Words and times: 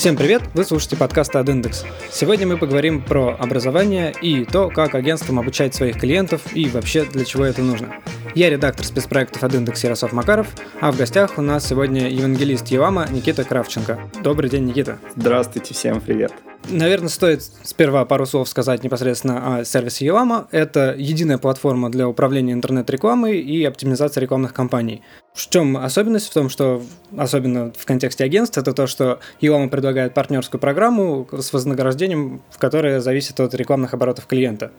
Всем 0.00 0.16
привет! 0.16 0.40
Вы 0.54 0.64
слушаете 0.64 0.96
подкаст 0.96 1.36
от 1.36 1.46
Индекс. 1.50 1.84
Сегодня 2.10 2.46
мы 2.46 2.56
поговорим 2.56 3.02
про 3.02 3.36
образование 3.38 4.14
и 4.22 4.46
то, 4.46 4.70
как 4.70 4.94
агентством 4.94 5.38
обучать 5.38 5.74
своих 5.74 6.00
клиентов 6.00 6.56
и 6.56 6.70
вообще 6.70 7.04
для 7.04 7.26
чего 7.26 7.44
это 7.44 7.60
нужно. 7.60 7.96
Я 8.34 8.48
редактор 8.48 8.86
спецпроектов 8.86 9.44
от 9.44 9.54
Индекс 9.54 9.84
Ярослав 9.84 10.14
Макаров, 10.14 10.46
а 10.80 10.90
в 10.90 10.96
гостях 10.96 11.36
у 11.36 11.42
нас 11.42 11.68
сегодня 11.68 12.08
евангелист 12.08 12.68
Евама 12.68 13.08
Никита 13.10 13.44
Кравченко. 13.44 14.00
Добрый 14.22 14.48
день, 14.48 14.64
Никита. 14.64 14.98
Здравствуйте, 15.16 15.74
всем 15.74 16.00
привет. 16.00 16.32
Наверное, 16.68 17.08
стоит 17.08 17.42
сперва 17.42 18.04
пару 18.04 18.26
слов 18.26 18.48
сказать 18.48 18.84
непосредственно 18.84 19.58
о 19.58 19.64
сервисе 19.64 20.06
Елама. 20.06 20.46
Это 20.50 20.94
единая 20.96 21.38
платформа 21.38 21.90
для 21.90 22.08
управления 22.08 22.52
интернет-рекламой 22.52 23.40
и 23.40 23.64
оптимизации 23.64 24.20
рекламных 24.20 24.54
кампаний. 24.54 25.02
В 25.32 25.48
чем 25.48 25.76
особенность? 25.76 26.28
В 26.28 26.34
том, 26.34 26.48
что, 26.48 26.82
особенно 27.16 27.72
в 27.76 27.86
контексте 27.86 28.24
агентств, 28.24 28.58
это 28.58 28.72
то, 28.72 28.86
что 28.86 29.20
Елама 29.40 29.68
предлагает 29.68 30.12
партнерскую 30.12 30.60
программу 30.60 31.28
с 31.32 31.52
вознаграждением, 31.52 32.42
которое 32.58 33.00
зависит 33.00 33.38
от 33.38 33.54
рекламных 33.54 33.94
оборотов 33.94 34.26
клиента. 34.26 34.72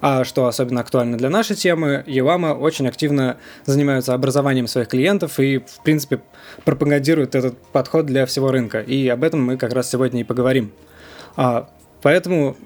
А 0.00 0.24
что 0.24 0.46
особенно 0.46 0.80
актуально 0.80 1.16
для 1.16 1.30
нашей 1.30 1.56
темы, 1.56 2.04
Елама 2.06 2.48
очень 2.48 2.86
активно 2.86 3.38
занимаются 3.64 4.14
образованием 4.14 4.66
своих 4.66 4.88
клиентов 4.88 5.40
и, 5.40 5.58
в 5.58 5.82
принципе, 5.82 6.20
пропагандируют 6.64 7.34
этот 7.34 7.58
подход 7.72 8.06
для 8.06 8.26
всего 8.26 8.50
рынка. 8.52 8.80
И 8.80 9.08
об 9.08 9.24
этом 9.24 9.44
мы 9.44 9.56
как 9.56 9.72
раз 9.72 9.90
сегодня 9.90 10.20
и 10.20 10.24
поговорим. 10.24 10.72
А, 11.36 11.68
поэтому 12.02 12.56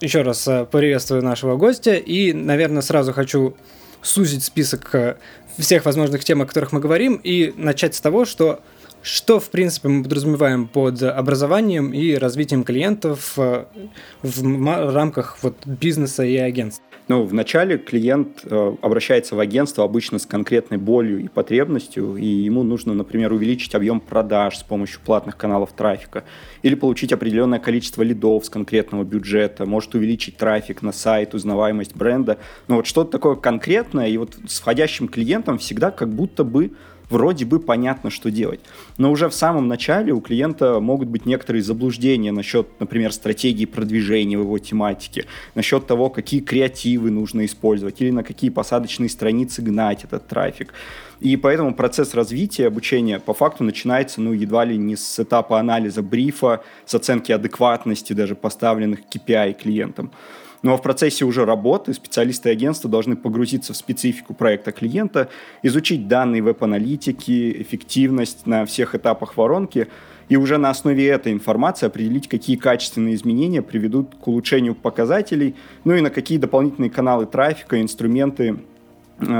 еще 0.00 0.22
раз 0.22 0.46
э, 0.48 0.66
приветствую 0.70 1.22
нашего 1.22 1.56
гостя 1.56 1.94
и, 1.94 2.32
наверное, 2.32 2.82
сразу 2.82 3.12
хочу 3.12 3.54
сузить 4.02 4.44
список 4.44 4.94
э, 4.94 5.16
всех 5.58 5.84
возможных 5.84 6.24
тем, 6.24 6.42
о 6.42 6.46
которых 6.46 6.72
мы 6.72 6.80
говорим, 6.80 7.20
и 7.22 7.52
начать 7.56 7.94
с 7.94 8.00
того, 8.00 8.24
что 8.24 8.60
что, 9.02 9.40
в 9.40 9.48
принципе, 9.48 9.88
мы 9.88 10.02
подразумеваем 10.02 10.68
под 10.68 11.02
образованием 11.02 11.92
и 11.94 12.16
развитием 12.16 12.64
клиентов 12.64 13.32
э, 13.38 13.64
в 14.22 14.92
рамках 14.92 15.38
вот, 15.42 15.66
бизнеса 15.66 16.22
и 16.22 16.36
агентства? 16.36 16.84
Ну, 17.10 17.24
вначале 17.24 17.76
клиент 17.76 18.42
э, 18.44 18.74
обращается 18.82 19.34
в 19.34 19.40
агентство 19.40 19.82
обычно 19.82 20.20
с 20.20 20.26
конкретной 20.26 20.78
болью 20.78 21.18
и 21.18 21.26
потребностью, 21.26 22.14
и 22.14 22.24
ему 22.24 22.62
нужно, 22.62 22.94
например, 22.94 23.32
увеличить 23.32 23.74
объем 23.74 23.98
продаж 23.98 24.58
с 24.58 24.62
помощью 24.62 25.00
платных 25.04 25.36
каналов 25.36 25.72
трафика, 25.72 26.22
или 26.62 26.76
получить 26.76 27.12
определенное 27.12 27.58
количество 27.58 28.02
лидов 28.02 28.44
с 28.44 28.48
конкретного 28.48 29.02
бюджета, 29.02 29.66
может 29.66 29.92
увеличить 29.96 30.36
трафик 30.36 30.82
на 30.82 30.92
сайт, 30.92 31.34
узнаваемость 31.34 31.96
бренда. 31.96 32.38
Но 32.68 32.76
вот 32.76 32.86
что-то 32.86 33.10
такое 33.10 33.34
конкретное, 33.34 34.06
и 34.06 34.16
вот 34.16 34.36
с 34.46 34.60
входящим 34.60 35.08
клиентом 35.08 35.58
всегда 35.58 35.90
как 35.90 36.10
будто 36.10 36.44
бы 36.44 36.70
вроде 37.10 37.44
бы 37.44 37.60
понятно, 37.60 38.08
что 38.10 38.30
делать. 38.30 38.60
Но 38.96 39.10
уже 39.10 39.28
в 39.28 39.34
самом 39.34 39.68
начале 39.68 40.12
у 40.12 40.20
клиента 40.20 40.80
могут 40.80 41.08
быть 41.08 41.26
некоторые 41.26 41.62
заблуждения 41.62 42.32
насчет, 42.32 42.68
например, 42.80 43.12
стратегии 43.12 43.66
продвижения 43.66 44.38
в 44.38 44.42
его 44.42 44.58
тематике, 44.58 45.26
насчет 45.54 45.86
того, 45.86 46.08
какие 46.08 46.40
креативы 46.40 47.10
нужно 47.10 47.44
использовать 47.44 48.00
или 48.00 48.10
на 48.10 48.22
какие 48.22 48.50
посадочные 48.50 49.08
страницы 49.08 49.60
гнать 49.60 50.04
этот 50.04 50.26
трафик. 50.28 50.72
И 51.20 51.36
поэтому 51.36 51.74
процесс 51.74 52.14
развития 52.14 52.68
обучения 52.68 53.18
по 53.18 53.34
факту 53.34 53.62
начинается, 53.62 54.22
ну, 54.22 54.32
едва 54.32 54.64
ли 54.64 54.78
не 54.78 54.96
с 54.96 55.20
этапа 55.20 55.60
анализа 55.60 56.02
брифа, 56.02 56.62
с 56.86 56.94
оценки 56.94 57.30
адекватности 57.30 58.14
даже 58.14 58.34
поставленных 58.34 59.00
KPI 59.12 59.52
клиентам. 59.54 60.12
Но 60.62 60.76
в 60.76 60.82
процессе 60.82 61.24
уже 61.24 61.44
работы 61.44 61.94
специалисты 61.94 62.50
агентства 62.50 62.90
должны 62.90 63.16
погрузиться 63.16 63.72
в 63.72 63.76
специфику 63.76 64.34
проекта 64.34 64.72
клиента, 64.72 65.28
изучить 65.62 66.06
данные 66.06 66.42
веб-аналитики, 66.42 67.62
эффективность 67.62 68.46
на 68.46 68.66
всех 68.66 68.94
этапах 68.94 69.36
воронки 69.36 69.88
и 70.28 70.36
уже 70.36 70.58
на 70.58 70.70
основе 70.70 71.08
этой 71.08 71.32
информации 71.32 71.86
определить, 71.86 72.28
какие 72.28 72.56
качественные 72.56 73.14
изменения 73.14 73.62
приведут 73.62 74.14
к 74.14 74.28
улучшению 74.28 74.74
показателей, 74.74 75.56
ну 75.84 75.94
и 75.94 76.00
на 76.00 76.10
какие 76.10 76.38
дополнительные 76.38 76.90
каналы 76.90 77.26
трафика, 77.26 77.80
инструменты 77.80 78.58
Э, 78.60 78.69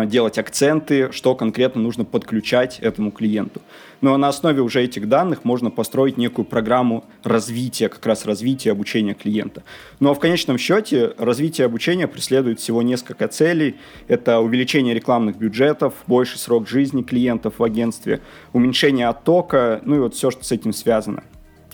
делать 0.06 0.38
акценты, 0.38 1.10
что 1.12 1.34
конкретно 1.34 1.80
нужно 1.80 2.04
подключать 2.04 2.78
этому 2.80 3.10
клиенту. 3.10 3.60
Но 4.00 4.16
на 4.16 4.28
основе 4.28 4.62
уже 4.62 4.82
этих 4.82 5.08
данных 5.08 5.44
можно 5.44 5.70
построить 5.70 6.16
некую 6.16 6.44
программу 6.44 7.04
развития, 7.22 7.88
как 7.88 8.04
раз 8.06 8.24
развития 8.24 8.72
обучения 8.72 9.14
клиента. 9.14 9.62
Но 9.98 10.14
в 10.14 10.20
конечном 10.20 10.56
счете 10.58 11.12
развитие 11.18 11.66
обучения 11.66 12.06
преследует 12.06 12.60
всего 12.60 12.82
несколько 12.82 13.28
целей. 13.28 13.76
Это 14.08 14.40
увеличение 14.40 14.94
рекламных 14.94 15.36
бюджетов, 15.36 15.94
больший 16.06 16.38
срок 16.38 16.68
жизни 16.68 17.02
клиентов 17.02 17.54
в 17.58 17.64
агентстве, 17.64 18.20
уменьшение 18.52 19.08
оттока, 19.08 19.80
ну 19.84 19.96
и 19.96 19.98
вот 19.98 20.14
все, 20.14 20.30
что 20.30 20.44
с 20.44 20.52
этим 20.52 20.72
связано. 20.72 21.22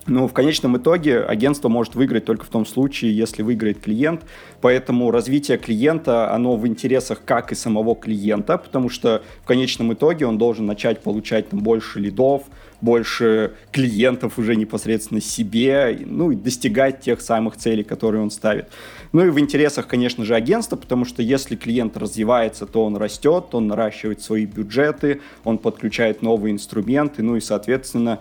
Но 0.07 0.29
в 0.29 0.33
конечном 0.33 0.77
итоге 0.77 1.21
агентство 1.21 1.69
может 1.69 1.97
выиграть 1.97 2.25
только 2.25 2.45
в 2.45 2.49
том 2.49 2.65
случае, 2.65 3.17
если 3.17 3.43
выиграет 3.43 3.81
клиент. 3.81 4.23
Поэтому 4.61 5.11
развитие 5.11 5.59
клиента, 5.59 6.33
оно 6.33 6.57
в 6.57 6.67
интересах 6.67 7.23
как 7.25 7.51
и 7.51 7.57
самого 7.57 7.97
клиента, 7.97 8.57
потому 8.57 8.89
что 8.89 9.23
в 9.43 9.47
конечном 9.47 9.93
итоге 9.93 10.27
он 10.27 10.39
должен 10.39 10.65
начать 10.65 11.01
получать 11.01 11.49
там 11.49 11.61
больше 11.61 11.99
лидов, 11.99 12.45
больше 12.81 13.55
клиентов 13.73 14.39
уже 14.39 14.55
непосредственно 14.55 15.21
себе, 15.21 15.99
ну 16.05 16.31
и 16.31 16.37
достигать 16.37 17.01
тех 17.01 17.21
самых 17.21 17.57
целей, 17.57 17.83
которые 17.83 18.23
он 18.23 18.31
ставит. 18.31 18.69
Ну 19.13 19.27
и 19.27 19.31
в 19.31 19.41
интересах, 19.41 19.89
конечно 19.89 20.25
же, 20.25 20.35
агентства, 20.35 20.77
потому 20.77 21.05
что 21.05 21.23
если 21.23 21.57
клиент 21.57 21.97
развивается, 21.97 22.67
то 22.67 22.85
он 22.85 22.97
растет, 22.97 23.47
он 23.53 23.67
наращивает 23.67 24.21
свои 24.21 24.47
бюджеты, 24.47 25.21
он 25.43 25.59
подключает 25.59 26.23
новые 26.23 26.53
инструменты, 26.53 27.23
ну 27.23 27.37
и, 27.37 27.41
соответственно, 27.41 28.21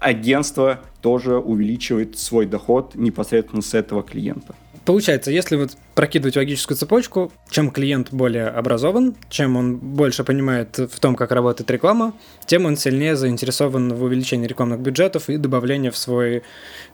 агентство 0.00 0.80
тоже 1.00 1.36
увеличивает 1.36 2.18
свой 2.18 2.46
доход 2.46 2.94
непосредственно 2.94 3.62
с 3.62 3.74
этого 3.74 4.02
клиента. 4.02 4.54
Получается, 4.84 5.30
если 5.30 5.56
вот 5.56 5.76
прокидывать 5.94 6.36
логическую 6.36 6.76
цепочку, 6.76 7.30
чем 7.50 7.70
клиент 7.70 8.12
более 8.12 8.48
образован, 8.48 9.14
чем 9.28 9.56
он 9.56 9.76
больше 9.76 10.24
понимает 10.24 10.78
в 10.78 10.98
том, 10.98 11.16
как 11.16 11.32
работает 11.32 11.70
реклама, 11.70 12.14
тем 12.46 12.64
он 12.64 12.76
сильнее 12.76 13.14
заинтересован 13.14 13.92
в 13.92 14.02
увеличении 14.02 14.46
рекламных 14.46 14.80
бюджетов 14.80 15.28
и 15.28 15.36
добавлении 15.36 15.90
в 15.90 15.96
свой 15.98 16.42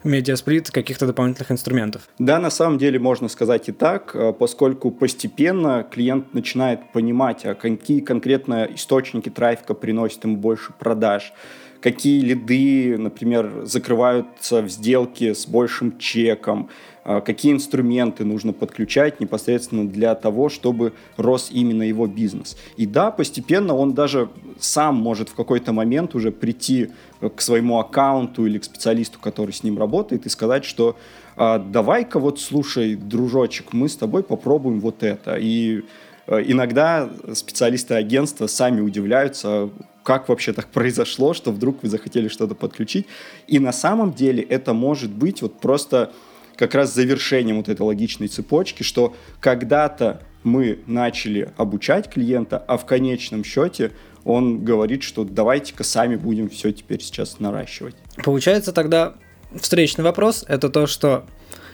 медиасплит 0.02 0.70
каких-то 0.70 1.06
дополнительных 1.06 1.52
инструментов. 1.52 2.02
Да, 2.18 2.40
на 2.40 2.50
самом 2.50 2.78
деле 2.78 2.98
можно 2.98 3.28
сказать 3.28 3.68
и 3.68 3.72
так, 3.72 4.10
э, 4.14 4.32
поскольку 4.32 4.90
постепенно 4.90 5.86
клиент 5.88 6.34
начинает 6.34 6.92
понимать, 6.92 7.46
а 7.46 7.54
какие 7.54 8.00
конкретно 8.00 8.68
источники 8.74 9.30
трафика 9.30 9.74
приносят 9.74 10.24
ему 10.24 10.36
больше 10.36 10.72
продаж, 10.78 11.32
какие 11.80 12.20
лиды, 12.20 12.96
например, 12.98 13.62
закрываются 13.64 14.62
в 14.62 14.68
сделке 14.68 15.34
с 15.34 15.46
большим 15.46 15.98
чеком, 15.98 16.68
а, 17.04 17.20
какие 17.20 17.52
инструменты 17.52 18.24
нужно 18.24 18.52
подключать 18.52 19.20
непосредственно 19.20 19.88
для 19.88 20.14
того, 20.14 20.48
чтобы 20.48 20.92
рос 21.16 21.50
именно 21.52 21.82
его 21.82 22.06
бизнес. 22.06 22.56
И 22.76 22.86
да, 22.86 23.10
постепенно 23.10 23.74
он 23.74 23.94
даже 23.94 24.28
сам 24.58 24.96
может 24.96 25.28
в 25.28 25.34
какой-то 25.34 25.72
момент 25.72 26.14
уже 26.14 26.30
прийти 26.30 26.90
к 27.20 27.40
своему 27.40 27.78
аккаунту 27.78 28.46
или 28.46 28.58
к 28.58 28.64
специалисту, 28.64 29.18
который 29.20 29.52
с 29.52 29.62
ним 29.62 29.78
работает, 29.78 30.26
и 30.26 30.28
сказать, 30.28 30.64
что 30.64 30.96
а, 31.36 31.58
давай-ка 31.58 32.18
вот 32.18 32.40
слушай, 32.40 32.96
дружочек, 32.96 33.72
мы 33.72 33.88
с 33.88 33.96
тобой 33.96 34.22
попробуем 34.22 34.80
вот 34.80 35.02
это. 35.02 35.36
И 35.36 35.84
Э, 36.26 36.42
иногда 36.44 37.08
специалисты 37.34 37.94
агентства 37.94 38.46
сами 38.46 38.80
удивляются, 38.80 39.70
как 40.06 40.28
вообще 40.28 40.52
так 40.52 40.68
произошло, 40.68 41.34
что 41.34 41.50
вдруг 41.50 41.82
вы 41.82 41.88
захотели 41.88 42.28
что-то 42.28 42.54
подключить. 42.54 43.06
И 43.48 43.58
на 43.58 43.72
самом 43.72 44.12
деле 44.12 44.40
это 44.40 44.72
может 44.72 45.10
быть 45.10 45.42
вот 45.42 45.58
просто 45.58 46.12
как 46.54 46.76
раз 46.76 46.94
завершением 46.94 47.56
вот 47.56 47.68
этой 47.68 47.82
логичной 47.82 48.28
цепочки, 48.28 48.84
что 48.84 49.16
когда-то 49.40 50.22
мы 50.44 50.78
начали 50.86 51.52
обучать 51.56 52.08
клиента, 52.08 52.56
а 52.56 52.76
в 52.76 52.86
конечном 52.86 53.42
счете 53.42 53.90
он 54.24 54.64
говорит, 54.64 55.02
что 55.02 55.24
давайте-ка 55.24 55.82
сами 55.82 56.14
будем 56.14 56.48
все 56.50 56.70
теперь 56.70 57.02
сейчас 57.02 57.40
наращивать. 57.40 57.96
Получается 58.24 58.72
тогда 58.72 59.16
встречный 59.56 60.04
вопрос– 60.04 60.44
это 60.48 60.68
то, 60.68 60.86
что 60.86 61.26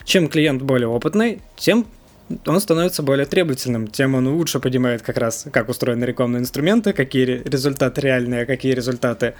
чем 0.04 0.28
клиент 0.28 0.62
более 0.62 0.88
опытный, 0.88 1.42
тем 1.56 1.86
он 2.46 2.60
становится 2.60 3.02
более 3.02 3.26
требовательным, 3.26 3.88
тем 3.88 4.14
он 4.14 4.28
лучше 4.28 4.60
понимает 4.60 5.02
как 5.02 5.16
раз, 5.18 5.46
как 5.52 5.68
устроены 5.68 6.04
рекламные 6.04 6.40
инструменты, 6.40 6.92
какие 6.92 7.42
результаты 7.44 8.00
реальные, 8.00 8.42
а 8.42 8.46
какие 8.46 8.72
результаты 8.72 9.34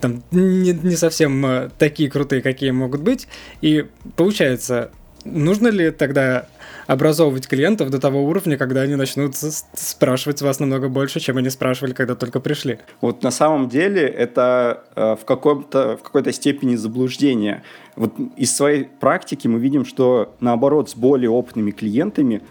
там 0.00 0.22
не, 0.30 0.72
не 0.72 0.96
совсем 0.96 1.44
э, 1.44 1.70
такие 1.78 2.10
крутые, 2.10 2.42
какие 2.42 2.70
могут 2.70 3.02
быть. 3.02 3.28
И 3.60 3.86
получается, 4.16 4.90
нужно 5.24 5.68
ли 5.68 5.90
тогда 5.90 6.46
образовывать 6.88 7.46
клиентов 7.46 7.90
до 7.90 8.00
того 8.00 8.24
уровня, 8.24 8.56
когда 8.56 8.80
они 8.80 8.96
начнут 8.96 9.36
спрашивать 9.36 10.40
вас 10.40 10.58
намного 10.58 10.88
больше, 10.88 11.20
чем 11.20 11.36
они 11.36 11.50
спрашивали, 11.50 11.92
когда 11.92 12.14
только 12.14 12.40
пришли. 12.40 12.78
Вот 13.02 13.22
на 13.22 13.30
самом 13.30 13.68
деле 13.68 14.02
это 14.06 14.84
э, 14.96 15.16
в, 15.20 15.24
каком-то, 15.26 15.98
в 15.98 16.02
какой-то 16.02 16.32
степени 16.32 16.76
заблуждение. 16.76 17.62
Вот 17.98 18.14
из 18.36 18.56
своей 18.56 18.84
практики 18.84 19.48
мы 19.48 19.58
видим, 19.58 19.84
что 19.84 20.32
наоборот 20.40 20.88
с 20.88 20.94
более 20.94 21.30
опытными 21.30 21.72
клиентами 21.72 22.42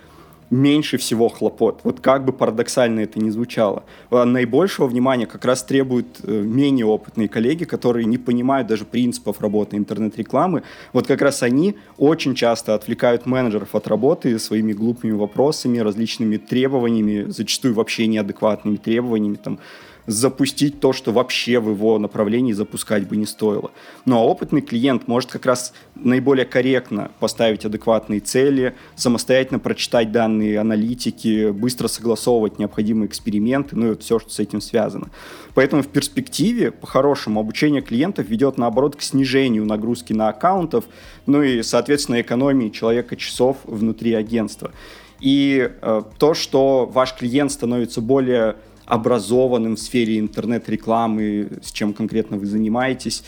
меньше 0.49 0.97
всего 0.97 1.29
хлопот. 1.29 1.81
Вот 1.83 1.99
как 1.99 2.25
бы 2.25 2.33
парадоксально 2.33 3.01
это 3.01 3.19
ни 3.19 3.29
звучало. 3.29 3.83
А 4.09 4.25
наибольшего 4.25 4.87
внимания 4.87 5.25
как 5.25 5.45
раз 5.45 5.63
требуют 5.63 6.19
э, 6.23 6.31
менее 6.31 6.85
опытные 6.85 7.27
коллеги, 7.27 7.65
которые 7.65 8.05
не 8.05 8.17
понимают 8.17 8.67
даже 8.67 8.85
принципов 8.85 9.41
работы 9.41 9.77
интернет-рекламы. 9.77 10.63
Вот 10.93 11.07
как 11.07 11.21
раз 11.21 11.43
они 11.43 11.75
очень 11.97 12.33
часто 12.35 12.75
отвлекают 12.75 13.25
менеджеров 13.25 13.75
от 13.75 13.87
работы 13.87 14.39
своими 14.39 14.73
глупыми 14.73 15.11
вопросами, 15.11 15.79
различными 15.79 16.37
требованиями, 16.37 17.29
зачастую 17.29 17.73
вообще 17.73 18.07
неадекватными 18.07 18.77
требованиями, 18.77 19.35
там, 19.35 19.59
запустить 20.07 20.79
то, 20.79 20.93
что 20.93 21.11
вообще 21.11 21.59
в 21.59 21.69
его 21.69 21.99
направлении 21.99 22.53
запускать 22.53 23.07
бы 23.07 23.17
не 23.17 23.25
стоило. 23.25 23.71
Ну 24.05 24.17
а 24.17 24.23
опытный 24.23 24.61
клиент 24.61 25.07
может 25.07 25.29
как 25.29 25.45
раз 25.45 25.73
наиболее 25.95 26.45
корректно 26.45 27.11
поставить 27.19 27.65
адекватные 27.65 28.21
цели, 28.21 28.75
самостоятельно 28.95 29.59
прочитать 29.59 30.13
данные 30.13 30.59
аналитики, 30.59 31.51
быстро 31.51 31.89
согласовывать 31.89 32.57
необходимые 32.57 33.07
эксперименты, 33.07 33.75
ну 33.75 33.87
и 33.87 33.89
вот 33.89 34.03
все, 34.03 34.17
что 34.17 34.29
с 34.29 34.39
этим 34.39 34.61
связано. 34.61 35.09
Поэтому 35.53 35.83
в 35.83 35.87
перспективе, 35.87 36.71
по-хорошему, 36.71 37.41
обучение 37.41 37.81
клиентов 37.81 38.29
ведет, 38.29 38.57
наоборот, 38.57 38.95
к 38.95 39.01
снижению 39.01 39.65
нагрузки 39.65 40.13
на 40.13 40.29
аккаунтов, 40.29 40.85
ну 41.25 41.43
и, 41.43 41.61
соответственно, 41.63 42.21
экономии 42.21 42.69
человека 42.69 43.17
часов 43.17 43.57
внутри 43.65 44.13
агентства. 44.13 44.71
И 45.19 45.69
э, 45.81 46.01
то, 46.17 46.33
что 46.33 46.85
ваш 46.85 47.13
клиент 47.15 47.51
становится 47.51 48.01
более 48.01 48.55
образованным 48.87 49.75
в 49.75 49.79
сфере 49.79 50.17
интернет-рекламы, 50.17 51.49
с 51.61 51.71
чем 51.71 51.93
конкретно 51.93 52.37
вы 52.37 52.45
занимаетесь. 52.45 53.23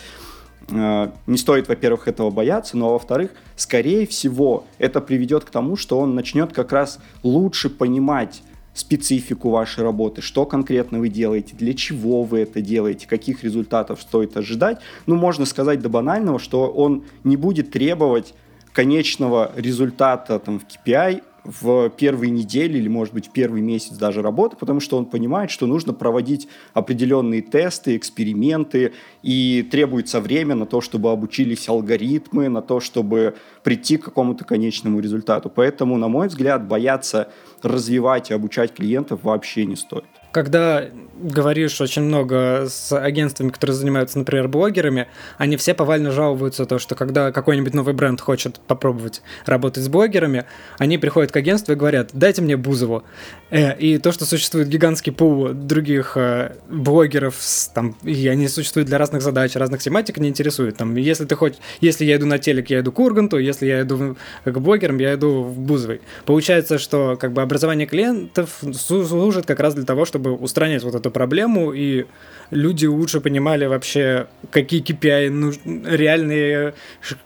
Э, 0.70 1.10
не 1.26 1.36
стоит, 1.36 1.68
во-первых, 1.68 2.08
этого 2.08 2.30
бояться, 2.30 2.76
но, 2.76 2.92
во-вторых, 2.92 3.32
скорее 3.56 4.06
всего, 4.06 4.64
это 4.78 5.00
приведет 5.00 5.44
к 5.44 5.50
тому, 5.50 5.76
что 5.76 6.00
он 6.00 6.14
начнет 6.14 6.52
как 6.52 6.72
раз 6.72 6.98
лучше 7.22 7.68
понимать 7.68 8.42
специфику 8.72 9.50
вашей 9.50 9.84
работы, 9.84 10.22
что 10.22 10.46
конкретно 10.46 10.98
вы 10.98 11.08
делаете, 11.08 11.54
для 11.56 11.74
чего 11.74 12.22
вы 12.22 12.40
это 12.40 12.62
делаете, 12.62 13.06
каких 13.06 13.44
результатов 13.44 14.00
стоит 14.00 14.36
ожидать. 14.36 14.78
Ну, 15.06 15.16
можно 15.16 15.44
сказать 15.44 15.80
до 15.80 15.88
банального, 15.88 16.38
что 16.38 16.68
он 16.68 17.04
не 17.24 17.36
будет 17.36 17.70
требовать 17.70 18.32
конечного 18.72 19.52
результата 19.56 20.38
там, 20.38 20.60
в 20.60 20.64
KPI 20.64 21.22
в 21.44 21.90
первые 21.90 22.30
недели 22.30 22.78
или, 22.78 22.88
может 22.88 23.14
быть, 23.14 23.30
первый 23.30 23.62
месяц 23.62 23.96
даже 23.96 24.22
работы, 24.22 24.56
потому 24.56 24.80
что 24.80 24.96
он 24.96 25.06
понимает, 25.06 25.50
что 25.50 25.66
нужно 25.66 25.92
проводить 25.92 26.48
определенные 26.74 27.42
тесты, 27.42 27.96
эксперименты, 27.96 28.92
и 29.22 29.66
требуется 29.70 30.20
время 30.20 30.54
на 30.54 30.66
то, 30.66 30.80
чтобы 30.80 31.10
обучились 31.10 31.68
алгоритмы, 31.68 32.48
на 32.48 32.62
то, 32.62 32.80
чтобы 32.80 33.36
прийти 33.62 33.96
к 33.96 34.04
какому-то 34.04 34.44
конечному 34.44 35.00
результату. 35.00 35.50
Поэтому, 35.50 35.96
на 35.96 36.08
мой 36.08 36.28
взгляд, 36.28 36.66
бояться 36.66 37.30
развивать 37.62 38.30
и 38.30 38.34
обучать 38.34 38.72
клиентов 38.74 39.20
вообще 39.22 39.66
не 39.66 39.76
стоит 39.76 40.19
когда 40.32 40.84
говоришь 41.20 41.80
очень 41.80 42.02
много 42.02 42.66
с 42.68 42.96
агентствами, 42.96 43.50
которые 43.50 43.76
занимаются, 43.76 44.18
например, 44.18 44.48
блогерами, 44.48 45.08
они 45.38 45.56
все 45.56 45.74
повально 45.74 46.12
жалуются 46.12 46.64
то, 46.64 46.78
что 46.78 46.94
когда 46.94 47.32
какой-нибудь 47.32 47.74
новый 47.74 47.94
бренд 47.94 48.20
хочет 48.20 48.58
попробовать 48.60 49.22
работать 49.44 49.84
с 49.84 49.88
блогерами, 49.88 50.46
они 50.78 50.98
приходят 50.98 51.30
к 51.30 51.36
агентству 51.36 51.72
и 51.72 51.76
говорят, 51.76 52.10
дайте 52.12 52.42
мне 52.42 52.56
Бузову. 52.56 53.02
Э, 53.50 53.76
и 53.76 53.98
то, 53.98 54.12
что 54.12 54.24
существует 54.24 54.68
гигантский 54.68 55.12
пул 55.12 55.50
других 55.52 56.16
э, 56.16 56.56
блогеров, 56.68 57.36
там, 57.74 57.96
и 58.02 58.28
они 58.28 58.48
существуют 58.48 58.88
для 58.88 58.98
разных 58.98 59.22
задач, 59.22 59.54
разных 59.56 59.82
тематик, 59.82 60.18
не 60.18 60.28
интересует. 60.28 60.76
Там, 60.76 60.96
если 60.96 61.24
ты 61.24 61.34
хоть, 61.34 61.58
если 61.80 62.04
я 62.04 62.16
иду 62.16 62.26
на 62.26 62.38
телек, 62.38 62.70
я 62.70 62.80
иду 62.80 62.92
к 62.92 62.98
Урганту, 62.98 63.38
если 63.38 63.66
я 63.66 63.82
иду 63.82 64.16
к 64.44 64.58
блогерам, 64.58 64.98
я 64.98 65.14
иду 65.14 65.42
в 65.42 65.58
Бузовой. 65.58 66.00
Получается, 66.24 66.78
что 66.78 67.16
как 67.16 67.32
бы 67.32 67.42
образование 67.42 67.86
клиентов 67.86 68.60
служит 68.74 69.46
как 69.46 69.60
раз 69.60 69.74
для 69.74 69.84
того, 69.84 70.04
чтобы 70.04 70.19
чтобы 70.20 70.36
устранять 70.36 70.82
вот 70.84 70.94
эту 70.94 71.10
проблему, 71.10 71.72
и 71.72 72.06
люди 72.50 72.86
лучше 72.86 73.20
понимали 73.20 73.66
вообще, 73.66 74.26
какие 74.50 74.82
KPI 74.82 75.30
нуж... 75.30 75.56
реальные, 75.64 76.74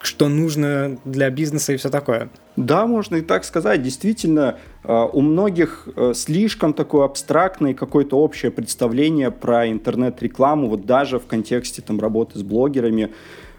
что 0.00 0.28
нужно 0.28 0.98
для 1.04 1.30
бизнеса 1.30 1.72
и 1.72 1.76
все 1.76 1.90
такое. 1.90 2.28
Да, 2.56 2.86
можно 2.86 3.16
и 3.16 3.20
так 3.20 3.44
сказать. 3.44 3.82
Действительно, 3.82 4.58
э, 4.84 5.08
у 5.12 5.20
многих 5.22 5.88
э, 5.96 6.12
слишком 6.14 6.72
такое 6.72 7.04
абстрактное 7.04 7.74
какое-то 7.74 8.16
общее 8.16 8.50
представление 8.52 9.30
про 9.30 9.68
интернет-рекламу, 9.68 10.68
вот 10.68 10.86
даже 10.86 11.18
в 11.18 11.26
контексте 11.26 11.82
там, 11.82 11.98
работы 12.00 12.38
с 12.38 12.42
блогерами. 12.42 13.10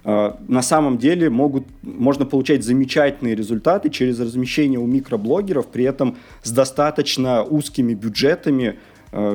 Э, 0.05 0.35
на 0.47 0.61
самом 0.61 0.97
деле 0.97 1.29
могут, 1.29 1.65
можно 1.81 2.25
получать 2.25 2.63
замечательные 2.63 3.35
результаты 3.35 3.89
через 3.89 4.19
размещение 4.19 4.79
у 4.79 4.85
микроблогеров, 4.85 5.67
при 5.67 5.83
этом 5.83 6.15
с 6.43 6.51
достаточно 6.51 7.43
узкими 7.43 7.95
бюджетами, 7.95 8.75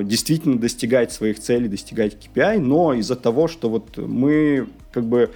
действительно 0.02 0.58
достигать 0.58 1.12
своих 1.12 1.40
целей, 1.40 1.68
достигать 1.68 2.16
KPI, 2.16 2.58
но 2.58 2.92
из-за 2.94 3.16
того, 3.16 3.48
что 3.48 3.70
вот 3.70 3.96
мы 3.96 4.66
как 4.92 5.04
бы 5.04 5.30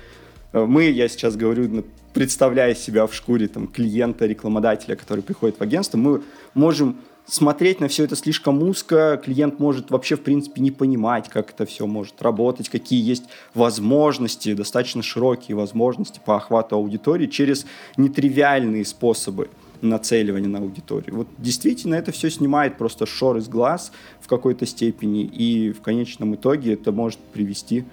э, 0.53 0.65
мы, 0.65 0.85
я 0.91 1.09
сейчас 1.09 1.37
говорю, 1.37 1.85
представляя 2.13 2.75
себя 2.75 3.07
в 3.07 3.15
шкуре 3.15 3.49
там, 3.49 3.67
клиента, 3.67 4.27
рекламодателя, 4.27 4.97
который 4.97 5.23
приходит 5.23 5.59
в 5.59 5.63
агентство, 5.63 5.99
мы 5.99 6.23
можем 6.55 6.99
смотреть 7.27 7.81
на 7.81 7.89
все 7.89 8.05
это 8.05 8.17
слишком 8.17 8.63
узко, 8.63 9.21
клиент 9.25 9.59
может 9.59 9.91
вообще, 9.91 10.17
в 10.17 10.21
принципе, 10.21 10.61
не 10.61 10.71
понимать, 10.71 11.29
как 11.29 11.51
это 11.51 11.65
все 11.65 11.87
может 11.87 12.21
работать, 12.21 12.69
какие 12.69 13.03
есть 13.03 13.25
возможности, 13.55 14.53
достаточно 14.53 15.03
широкие 15.03 15.57
возможности 15.57 16.21
по 16.25 16.37
охвату 16.37 16.77
аудитории 16.77 17.27
через 17.27 17.67
нетривиальные 17.97 18.85
способы 18.85 19.49
нацеливания 19.83 20.49
на 20.49 20.59
аудиторию. 20.59 21.17
Вот 21.17 21.29
действительно 21.39 21.95
это 21.95 22.13
все 22.13 22.31
снимает 22.31 22.79
просто 22.79 23.07
шор 23.07 23.37
из 23.37 23.49
глаз 23.49 23.93
в 24.21 24.29
какой-то 24.29 24.67
степени, 24.67 25.25
и 25.25 25.73
в 25.73 25.81
конечном 25.81 26.35
итоге 26.35 26.75
это 26.75 26.93
может 26.93 27.19
привести 27.19 27.83
к 27.83 27.87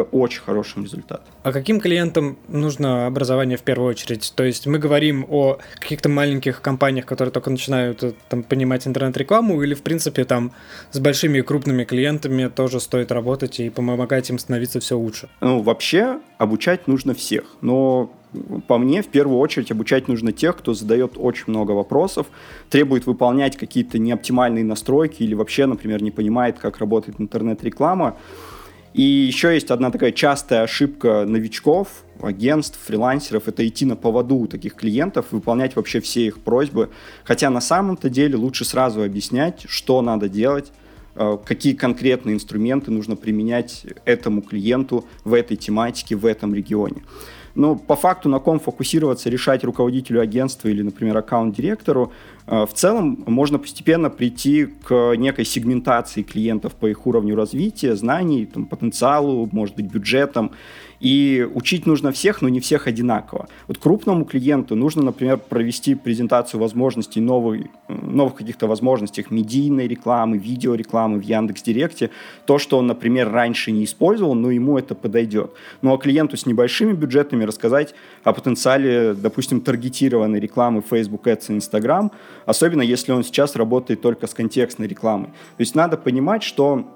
очень 0.00 0.40
хорошим 0.40 0.84
результатам. 0.84 1.26
А 1.42 1.52
каким 1.52 1.80
клиентам 1.80 2.38
нужно 2.48 3.06
образование 3.06 3.58
в 3.58 3.62
первую 3.62 3.90
очередь? 3.90 4.32
То 4.34 4.44
есть 4.44 4.66
мы 4.66 4.78
говорим 4.78 5.26
о 5.28 5.58
каких-то 5.78 6.08
маленьких 6.08 6.62
компаниях, 6.62 7.06
которые 7.06 7.32
только 7.32 7.50
начинают 7.50 8.02
э, 8.02 8.12
там, 8.28 8.42
понимать 8.42 8.86
интернет-рекламу, 8.86 9.62
или 9.62 9.74
в 9.74 9.82
принципе 9.82 10.24
там 10.24 10.52
с 10.90 10.98
большими 10.98 11.38
и 11.38 11.42
крупными 11.42 11.84
клиентами 11.84 12.48
тоже 12.48 12.80
стоит 12.80 13.12
работать 13.12 13.60
и 13.60 13.70
помогать 13.70 14.30
им 14.30 14.38
становиться 14.38 14.80
все 14.80 14.96
лучше? 14.96 15.28
Ну, 15.40 15.60
вообще 15.60 16.20
обучать 16.38 16.88
нужно 16.88 17.14
всех, 17.14 17.44
но 17.60 18.10
по 18.66 18.78
мне, 18.78 19.02
в 19.02 19.08
первую 19.08 19.38
очередь 19.38 19.70
обучать 19.70 20.08
нужно 20.08 20.32
тех, 20.32 20.56
кто 20.56 20.74
задает 20.74 21.12
очень 21.16 21.44
много 21.48 21.72
вопросов, 21.72 22.26
требует 22.70 23.06
выполнять 23.06 23.56
какие-то 23.56 23.98
неоптимальные 23.98 24.64
настройки 24.64 25.22
или 25.22 25.34
вообще, 25.34 25.66
например, 25.66 26.02
не 26.02 26.10
понимает, 26.10 26.58
как 26.58 26.78
работает 26.78 27.20
интернет-реклама. 27.20 28.16
И 28.94 29.02
еще 29.02 29.54
есть 29.54 29.70
одна 29.70 29.90
такая 29.90 30.12
частая 30.12 30.62
ошибка 30.62 31.24
новичков, 31.26 32.04
агентств, 32.20 32.78
фрилансеров, 32.84 33.48
это 33.48 33.66
идти 33.66 33.86
на 33.86 33.96
поводу 33.96 34.36
у 34.36 34.46
таких 34.46 34.74
клиентов, 34.74 35.26
выполнять 35.30 35.76
вообще 35.76 36.00
все 36.00 36.26
их 36.26 36.40
просьбы. 36.40 36.90
Хотя 37.24 37.48
на 37.48 37.60
самом-то 37.60 38.10
деле 38.10 38.36
лучше 38.36 38.64
сразу 38.64 39.02
объяснять, 39.02 39.64
что 39.66 40.02
надо 40.02 40.28
делать, 40.28 40.72
э, 41.14 41.38
какие 41.44 41.72
конкретные 41.72 42.34
инструменты 42.34 42.90
нужно 42.90 43.16
применять 43.16 43.86
этому 44.04 44.42
клиенту 44.42 45.06
в 45.24 45.32
этой 45.32 45.56
тематике, 45.56 46.14
в 46.14 46.26
этом 46.26 46.54
регионе. 46.54 47.02
Но 47.54 47.76
по 47.76 47.96
факту 47.96 48.28
на 48.28 48.38
ком 48.38 48.60
фокусироваться, 48.60 49.28
решать 49.28 49.62
руководителю 49.64 50.20
агентства 50.20 50.68
или, 50.68 50.82
например, 50.82 51.16
аккаунт-директору, 51.18 52.12
в 52.46 52.70
целом 52.74 53.22
можно 53.26 53.58
постепенно 53.58 54.10
прийти 54.10 54.66
к 54.66 55.14
некой 55.16 55.44
сегментации 55.44 56.22
клиентов 56.22 56.74
по 56.74 56.86
их 56.86 57.06
уровню 57.06 57.36
развития, 57.36 57.94
знаний, 57.94 58.46
там, 58.46 58.66
потенциалу, 58.66 59.48
может 59.52 59.76
быть, 59.76 59.86
бюджетам. 59.86 60.50
И 61.02 61.44
учить 61.54 61.84
нужно 61.84 62.12
всех, 62.12 62.42
но 62.42 62.48
не 62.48 62.60
всех 62.60 62.86
одинаково. 62.86 63.48
Вот 63.66 63.78
крупному 63.78 64.24
клиенту 64.24 64.76
нужно, 64.76 65.02
например, 65.02 65.36
провести 65.36 65.96
презентацию 65.96 66.60
возможностей 66.60 67.20
новой, 67.20 67.72
новых 67.88 68.36
каких-то 68.36 68.68
возможностей 68.68 69.26
медийной 69.28 69.88
рекламы, 69.88 70.38
видеорекламы 70.38 71.18
в 71.18 71.22
Яндекс.Директе. 71.22 72.10
То, 72.46 72.58
что 72.58 72.78
он, 72.78 72.86
например, 72.86 73.32
раньше 73.32 73.72
не 73.72 73.82
использовал, 73.82 74.34
но 74.34 74.52
ему 74.52 74.78
это 74.78 74.94
подойдет. 74.94 75.50
Ну 75.82 75.92
а 75.92 75.98
клиенту 75.98 76.36
с 76.36 76.46
небольшими 76.46 76.92
бюджетами 76.92 77.42
рассказать 77.42 77.94
о 78.22 78.32
потенциале, 78.32 79.14
допустим, 79.14 79.60
таргетированной 79.60 80.38
рекламы 80.38 80.84
Facebook 80.88 81.26
Ads 81.26 81.46
и 81.48 81.56
Instagram, 81.56 82.12
особенно 82.46 82.82
если 82.82 83.12
он 83.12 83.24
сейчас 83.24 83.56
работает 83.56 84.00
только 84.00 84.26
с 84.26 84.34
контекстной 84.34 84.86
рекламой. 84.86 85.28
То 85.28 85.60
есть 85.60 85.74
надо 85.74 85.96
понимать, 85.96 86.42
что 86.42 86.86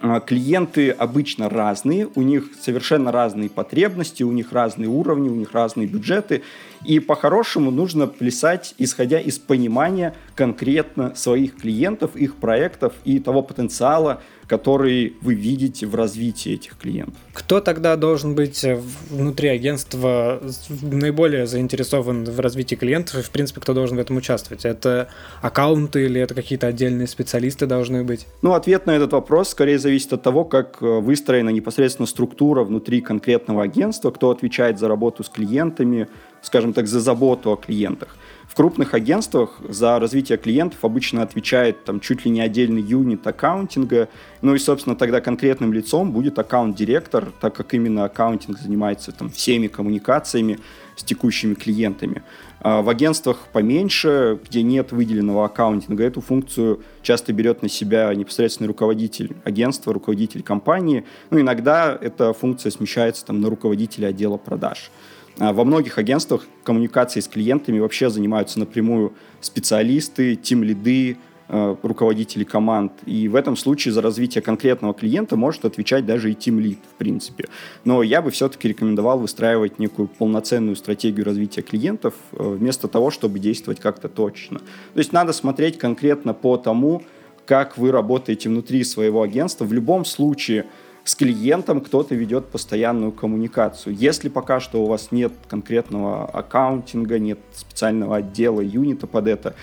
а, 0.00 0.20
клиенты 0.20 0.90
обычно 0.90 1.48
разные, 1.48 2.08
у 2.14 2.22
них 2.22 2.50
совершенно 2.60 3.12
разные 3.12 3.48
потребности, 3.48 4.22
у 4.22 4.32
них 4.32 4.52
разные 4.52 4.88
уровни, 4.88 5.28
у 5.28 5.34
них 5.34 5.52
разные 5.52 5.86
бюджеты. 5.86 6.42
И 6.84 7.00
по-хорошему 7.00 7.70
нужно 7.70 8.06
плясать, 8.06 8.74
исходя 8.78 9.18
из 9.18 9.38
понимания, 9.38 10.14
конкретно 10.34 11.14
своих 11.14 11.56
клиентов, 11.56 12.16
их 12.16 12.36
проектов 12.36 12.92
и 13.04 13.18
того 13.18 13.42
потенциала, 13.42 14.20
который 14.46 15.16
вы 15.20 15.34
видите 15.34 15.86
в 15.86 15.94
развитии 15.94 16.52
этих 16.52 16.76
клиентов. 16.76 17.16
Кто 17.32 17.60
тогда 17.60 17.96
должен 17.96 18.34
быть 18.34 18.64
внутри 19.10 19.48
агентства 19.48 20.42
наиболее 20.82 21.46
заинтересован 21.46 22.24
в 22.24 22.40
развитии 22.40 22.74
клиентов 22.74 23.18
и, 23.18 23.22
в 23.22 23.30
принципе, 23.30 23.60
кто 23.60 23.74
должен 23.74 23.96
в 23.96 24.00
этом 24.00 24.16
участвовать? 24.16 24.64
Это 24.64 25.08
аккаунты 25.40 26.04
или 26.04 26.20
это 26.20 26.34
какие-то 26.34 26.66
отдельные 26.66 27.06
специалисты 27.06 27.66
должны 27.66 28.04
быть? 28.04 28.26
Ну, 28.42 28.52
ответ 28.52 28.86
на 28.86 28.92
этот 28.92 29.12
вопрос 29.12 29.48
скорее 29.50 29.78
зависит 29.78 30.12
от 30.12 30.22
того, 30.22 30.44
как 30.44 30.82
э, 30.82 30.86
выстроена 31.00 31.50
непосредственно 31.50 32.06
структура 32.06 32.64
внутри 32.64 33.00
конкретного 33.00 33.62
агентства, 33.62 34.10
кто 34.10 34.30
отвечает 34.30 34.78
за 34.78 34.88
работу 34.88 35.24
с 35.24 35.28
клиентами, 35.28 36.08
скажем 36.44 36.72
так, 36.72 36.86
за 36.86 37.00
заботу 37.00 37.50
о 37.50 37.56
клиентах. 37.56 38.16
В 38.46 38.54
крупных 38.54 38.94
агентствах 38.94 39.58
за 39.68 39.98
развитие 39.98 40.38
клиентов 40.38 40.84
обычно 40.84 41.22
отвечает 41.22 41.82
там 41.84 41.98
чуть 41.98 42.24
ли 42.24 42.30
не 42.30 42.40
отдельный 42.40 42.82
юнит 42.82 43.26
аккаунтинга. 43.26 44.08
Ну 44.42 44.54
и, 44.54 44.58
собственно, 44.58 44.94
тогда 44.94 45.20
конкретным 45.20 45.72
лицом 45.72 46.12
будет 46.12 46.38
аккаунт-директор, 46.38 47.32
так 47.40 47.54
как 47.54 47.74
именно 47.74 48.04
аккаунтинг 48.04 48.58
занимается 48.58 49.10
там 49.10 49.30
всеми 49.30 49.66
коммуникациями 49.66 50.60
с 50.94 51.02
текущими 51.02 51.54
клиентами. 51.54 52.22
А 52.60 52.82
в 52.82 52.88
агентствах 52.88 53.48
поменьше, 53.52 54.38
где 54.44 54.62
нет 54.62 54.92
выделенного 54.92 55.46
аккаунтинга, 55.46 56.04
эту 56.04 56.20
функцию 56.20 56.82
часто 57.02 57.32
берет 57.32 57.62
на 57.62 57.68
себя 57.68 58.14
непосредственный 58.14 58.68
руководитель 58.68 59.34
агентства, 59.44 59.92
руководитель 59.92 60.42
компании. 60.42 61.04
Ну, 61.30 61.40
иногда 61.40 61.98
эта 62.00 62.32
функция 62.32 62.70
смещается 62.70 63.24
там, 63.24 63.40
на 63.40 63.50
руководителя 63.50 64.08
отдела 64.08 64.36
продаж. 64.36 64.90
А 65.38 65.52
во 65.52 65.64
многих 65.64 65.98
агентствах 65.98 66.46
коммуникацией 66.62 67.22
с 67.22 67.28
клиентами 67.28 67.80
вообще 67.80 68.08
занимаются 68.08 68.58
напрямую 68.60 69.14
специалисты, 69.40 70.36
тим-лиды, 70.36 71.16
э, 71.48 71.76
руководители 71.82 72.44
команд. 72.44 72.92
И 73.04 73.26
в 73.28 73.34
этом 73.34 73.56
случае 73.56 73.92
за 73.92 74.00
развитие 74.00 74.42
конкретного 74.42 74.94
клиента 74.94 75.36
может 75.36 75.64
отвечать 75.64 76.06
даже 76.06 76.30
и 76.30 76.34
тим-лид, 76.34 76.78
в 76.92 76.94
принципе. 76.94 77.48
Но 77.84 78.02
я 78.02 78.22
бы 78.22 78.30
все-таки 78.30 78.68
рекомендовал 78.68 79.18
выстраивать 79.18 79.78
некую 79.78 80.06
полноценную 80.06 80.76
стратегию 80.76 81.26
развития 81.26 81.62
клиентов 81.62 82.14
э, 82.32 82.42
вместо 82.42 82.86
того, 82.86 83.10
чтобы 83.10 83.40
действовать 83.40 83.80
как-то 83.80 84.08
точно. 84.08 84.60
То 84.60 84.98
есть 84.98 85.12
надо 85.12 85.32
смотреть 85.32 85.78
конкретно 85.78 86.32
по 86.32 86.56
тому, 86.56 87.02
как 87.44 87.76
вы 87.76 87.90
работаете 87.90 88.48
внутри 88.48 88.84
своего 88.84 89.22
агентства. 89.22 89.64
В 89.64 89.72
любом 89.72 90.04
случае 90.04 90.66
с 91.04 91.14
клиентом 91.14 91.80
кто-то 91.80 92.14
ведет 92.14 92.46
постоянную 92.46 93.12
коммуникацию. 93.12 93.94
Если 93.94 94.28
пока 94.28 94.58
что 94.58 94.82
у 94.82 94.86
вас 94.86 95.12
нет 95.12 95.32
конкретного 95.48 96.24
аккаунтинга, 96.26 97.18
нет 97.18 97.38
специального 97.54 98.16
отдела, 98.16 98.62
юнита 98.62 99.06
под 99.06 99.28
это, 99.28 99.54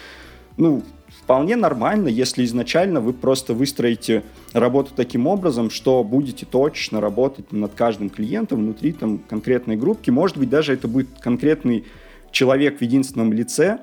ну, 0.58 0.84
вполне 1.24 1.56
нормально, 1.56 2.10
если 2.10 2.46
изначально 2.46 3.02
вы 3.02 3.14
просто 3.14 3.54
выстроите 3.54 4.24
работу 4.54 4.92
таким 4.96 5.28
образом, 5.28 5.70
что 5.70 6.04
будете 6.04 6.46
точно 6.46 7.02
работать 7.02 7.52
над 7.52 7.74
каждым 7.74 8.10
клиентом 8.10 8.60
внутри 8.60 8.92
там, 8.92 9.18
конкретной 9.18 9.78
группки. 9.78 10.10
Может 10.10 10.38
быть, 10.38 10.50
даже 10.50 10.74
это 10.74 10.88
будет 10.88 11.08
конкретный 11.20 11.86
человек 12.32 12.80
в 12.80 12.82
единственном 12.82 13.34
лице, 13.34 13.80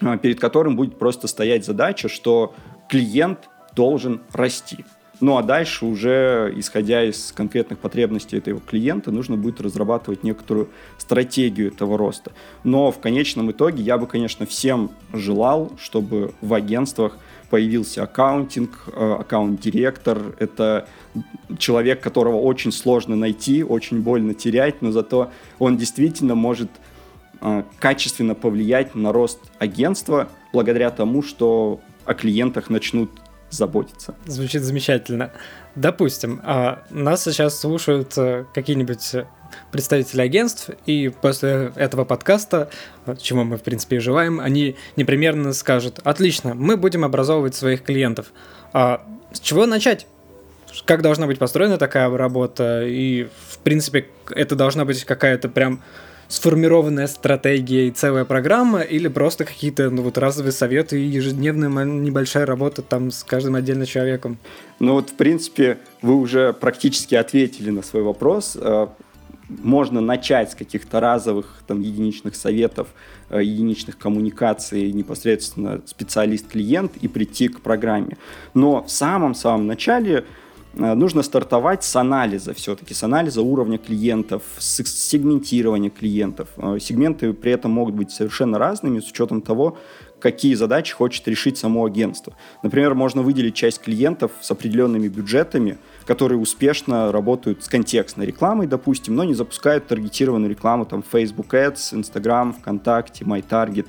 а, 0.00 0.16
перед 0.16 0.40
которым 0.40 0.74
будет 0.74 0.98
просто 0.98 1.28
стоять 1.28 1.64
задача, 1.64 2.08
что 2.08 2.54
клиент 2.88 3.48
должен 3.76 4.22
расти. 4.32 4.84
Ну 5.20 5.36
а 5.36 5.42
дальше 5.42 5.84
уже, 5.84 6.52
исходя 6.56 7.04
из 7.04 7.32
конкретных 7.32 7.78
потребностей 7.78 8.38
этого 8.38 8.60
клиента, 8.60 9.10
нужно 9.10 9.36
будет 9.36 9.60
разрабатывать 9.60 10.22
некоторую 10.22 10.70
стратегию 10.96 11.68
этого 11.68 11.98
роста. 11.98 12.32
Но 12.64 12.90
в 12.90 13.00
конечном 13.00 13.50
итоге 13.50 13.82
я 13.82 13.98
бы, 13.98 14.06
конечно, 14.06 14.46
всем 14.46 14.90
желал, 15.12 15.72
чтобы 15.78 16.32
в 16.40 16.54
агентствах 16.54 17.18
появился 17.50 18.04
аккаунтинг, 18.04 18.70
э, 18.94 19.16
аккаунт-директор. 19.20 20.36
Это 20.38 20.88
человек, 21.58 22.00
которого 22.00 22.36
очень 22.36 22.72
сложно 22.72 23.14
найти, 23.14 23.62
очень 23.62 24.00
больно 24.00 24.32
терять, 24.32 24.80
но 24.80 24.90
зато 24.90 25.30
он 25.58 25.76
действительно 25.76 26.34
может 26.34 26.70
э, 27.42 27.64
качественно 27.78 28.34
повлиять 28.34 28.94
на 28.94 29.12
рост 29.12 29.40
агентства 29.58 30.28
благодаря 30.52 30.90
тому, 30.90 31.22
что 31.22 31.80
о 32.06 32.14
клиентах 32.14 32.70
начнут 32.70 33.10
заботиться. 33.50 34.14
Звучит 34.26 34.62
замечательно. 34.62 35.32
Допустим, 35.74 36.40
а, 36.42 36.82
нас 36.90 37.24
сейчас 37.24 37.58
слушают 37.58 38.16
э, 38.16 38.44
какие-нибудь 38.54 39.14
представители 39.70 40.22
агентств, 40.22 40.70
и 40.86 41.08
после 41.08 41.72
этого 41.76 42.04
подкаста, 42.04 42.70
чему 43.20 43.44
мы, 43.44 43.56
в 43.56 43.62
принципе, 43.62 43.96
и 43.96 43.98
желаем, 43.98 44.40
они 44.40 44.76
непременно 44.96 45.52
скажут, 45.52 46.00
отлично, 46.04 46.54
мы 46.54 46.76
будем 46.76 47.04
образовывать 47.04 47.54
своих 47.54 47.82
клиентов. 47.82 48.32
А 48.72 49.04
с 49.32 49.40
чего 49.40 49.66
начать? 49.66 50.06
Как 50.84 51.02
должна 51.02 51.26
быть 51.26 51.38
построена 51.38 51.78
такая 51.78 52.08
работа? 52.16 52.84
И, 52.86 53.28
в 53.48 53.58
принципе, 53.58 54.06
это 54.30 54.54
должна 54.54 54.84
быть 54.84 55.04
какая-то 55.04 55.48
прям 55.48 55.82
сформированная 56.30 57.08
стратегия 57.08 57.88
и 57.88 57.90
целая 57.90 58.24
программа, 58.24 58.80
или 58.82 59.08
просто 59.08 59.44
какие-то 59.44 59.90
ну, 59.90 60.02
вот 60.02 60.16
разовые 60.16 60.52
советы 60.52 60.98
и 61.00 61.04
ежедневная 61.04 61.84
небольшая 61.84 62.46
работа 62.46 62.82
там 62.82 63.10
с 63.10 63.24
каждым 63.24 63.56
отдельным 63.56 63.84
человеком? 63.86 64.38
Ну 64.78 64.94
вот, 64.94 65.10
в 65.10 65.14
принципе, 65.14 65.78
вы 66.02 66.14
уже 66.14 66.52
практически 66.52 67.16
ответили 67.16 67.70
на 67.70 67.82
свой 67.82 68.04
вопрос. 68.04 68.56
Э, 68.60 68.86
можно 69.48 70.00
начать 70.00 70.52
с 70.52 70.54
каких-то 70.54 71.00
разовых 71.00 71.64
там 71.66 71.80
единичных 71.80 72.36
советов, 72.36 72.86
э, 73.28 73.42
единичных 73.42 73.98
коммуникаций 73.98 74.92
непосредственно 74.92 75.80
специалист-клиент 75.84 76.92
и 77.00 77.08
прийти 77.08 77.48
к 77.48 77.60
программе. 77.60 78.16
Но 78.54 78.84
в 78.84 78.90
самом-самом 78.90 79.66
начале 79.66 80.24
нужно 80.74 81.22
стартовать 81.22 81.84
с 81.84 81.96
анализа 81.96 82.54
все-таки, 82.54 82.94
с 82.94 83.02
анализа 83.02 83.42
уровня 83.42 83.78
клиентов, 83.78 84.42
с 84.58 84.82
сегментирования 84.84 85.90
клиентов. 85.90 86.48
Э, 86.56 86.78
сегменты 86.80 87.32
при 87.32 87.52
этом 87.52 87.72
могут 87.72 87.94
быть 87.94 88.10
совершенно 88.10 88.58
разными 88.58 89.00
с 89.00 89.10
учетом 89.10 89.42
того, 89.42 89.76
какие 90.20 90.54
задачи 90.54 90.92
хочет 90.94 91.26
решить 91.26 91.58
само 91.58 91.84
агентство. 91.86 92.34
Например, 92.62 92.94
можно 92.94 93.22
выделить 93.22 93.54
часть 93.54 93.80
клиентов 93.80 94.30
с 94.40 94.50
определенными 94.50 95.08
бюджетами, 95.08 95.78
которые 96.04 96.38
успешно 96.38 97.10
работают 97.10 97.64
с 97.64 97.68
контекстной 97.68 98.26
рекламой, 98.26 98.66
допустим, 98.66 99.14
но 99.14 99.24
не 99.24 99.34
запускают 99.34 99.86
таргетированную 99.86 100.50
рекламу, 100.50 100.84
там, 100.84 101.02
Facebook 101.02 101.54
Ads, 101.54 101.94
Instagram, 101.94 102.52
ВКонтакте, 102.52 103.24
MyTarget. 103.24 103.86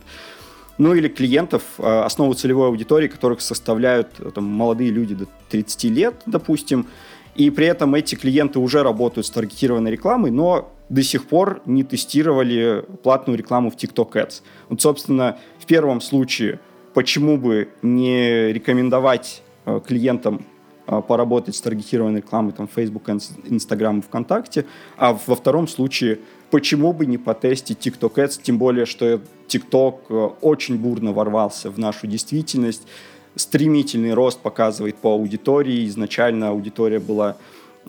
Ну 0.77 0.93
или 0.93 1.07
клиентов, 1.07 1.63
а, 1.77 2.05
основу 2.05 2.33
целевой 2.33 2.67
аудитории, 2.67 3.07
которых 3.07 3.41
составляют 3.41 4.07
э, 4.19 4.31
там, 4.33 4.45
молодые 4.45 4.89
люди 4.89 5.15
до 5.15 5.27
30 5.49 5.83
лет, 5.85 6.15
допустим, 6.25 6.87
и 7.35 7.49
при 7.49 7.67
этом 7.67 7.95
эти 7.95 8.15
клиенты 8.15 8.59
уже 8.59 8.83
работают 8.83 9.25
с 9.25 9.29
таргетированной 9.29 9.91
рекламой, 9.91 10.31
но 10.31 10.71
до 10.89 11.03
сих 11.03 11.27
пор 11.27 11.61
не 11.65 11.83
тестировали 11.83 12.83
платную 13.03 13.37
рекламу 13.37 13.71
в 13.71 13.75
TikTok 13.75 14.11
Ads. 14.13 14.41
Вот, 14.69 14.81
собственно, 14.81 15.37
в 15.59 15.65
первом 15.65 16.01
случае, 16.01 16.59
почему 16.93 17.37
бы 17.37 17.69
не 17.81 18.51
рекомендовать 18.51 19.43
э, 19.65 19.79
клиентам 19.85 20.45
поработать 20.85 21.55
с 21.55 21.61
таргетированной 21.61 22.19
рекламой 22.19 22.53
там, 22.53 22.67
Facebook, 22.67 23.07
Instagram, 23.07 24.01
ВКонтакте, 24.01 24.65
а 24.97 25.17
во 25.25 25.35
втором 25.35 25.67
случае 25.67 26.19
почему 26.51 26.93
бы 26.93 27.05
не 27.05 27.17
потестить 27.17 27.85
TikTok 27.85 28.15
Ads, 28.15 28.41
тем 28.43 28.59
более, 28.59 28.85
что 28.85 29.21
TikTok 29.47 29.95
э, 30.09 30.29
очень 30.41 30.77
бурно 30.77 31.13
ворвался 31.13 31.71
в 31.71 31.79
нашу 31.79 32.05
действительность, 32.05 32.87
стремительный 33.35 34.13
рост 34.13 34.39
показывает 34.39 34.97
по 34.97 35.13
аудитории, 35.13 35.87
изначально 35.87 36.49
аудитория 36.49 36.99
была 36.99 37.37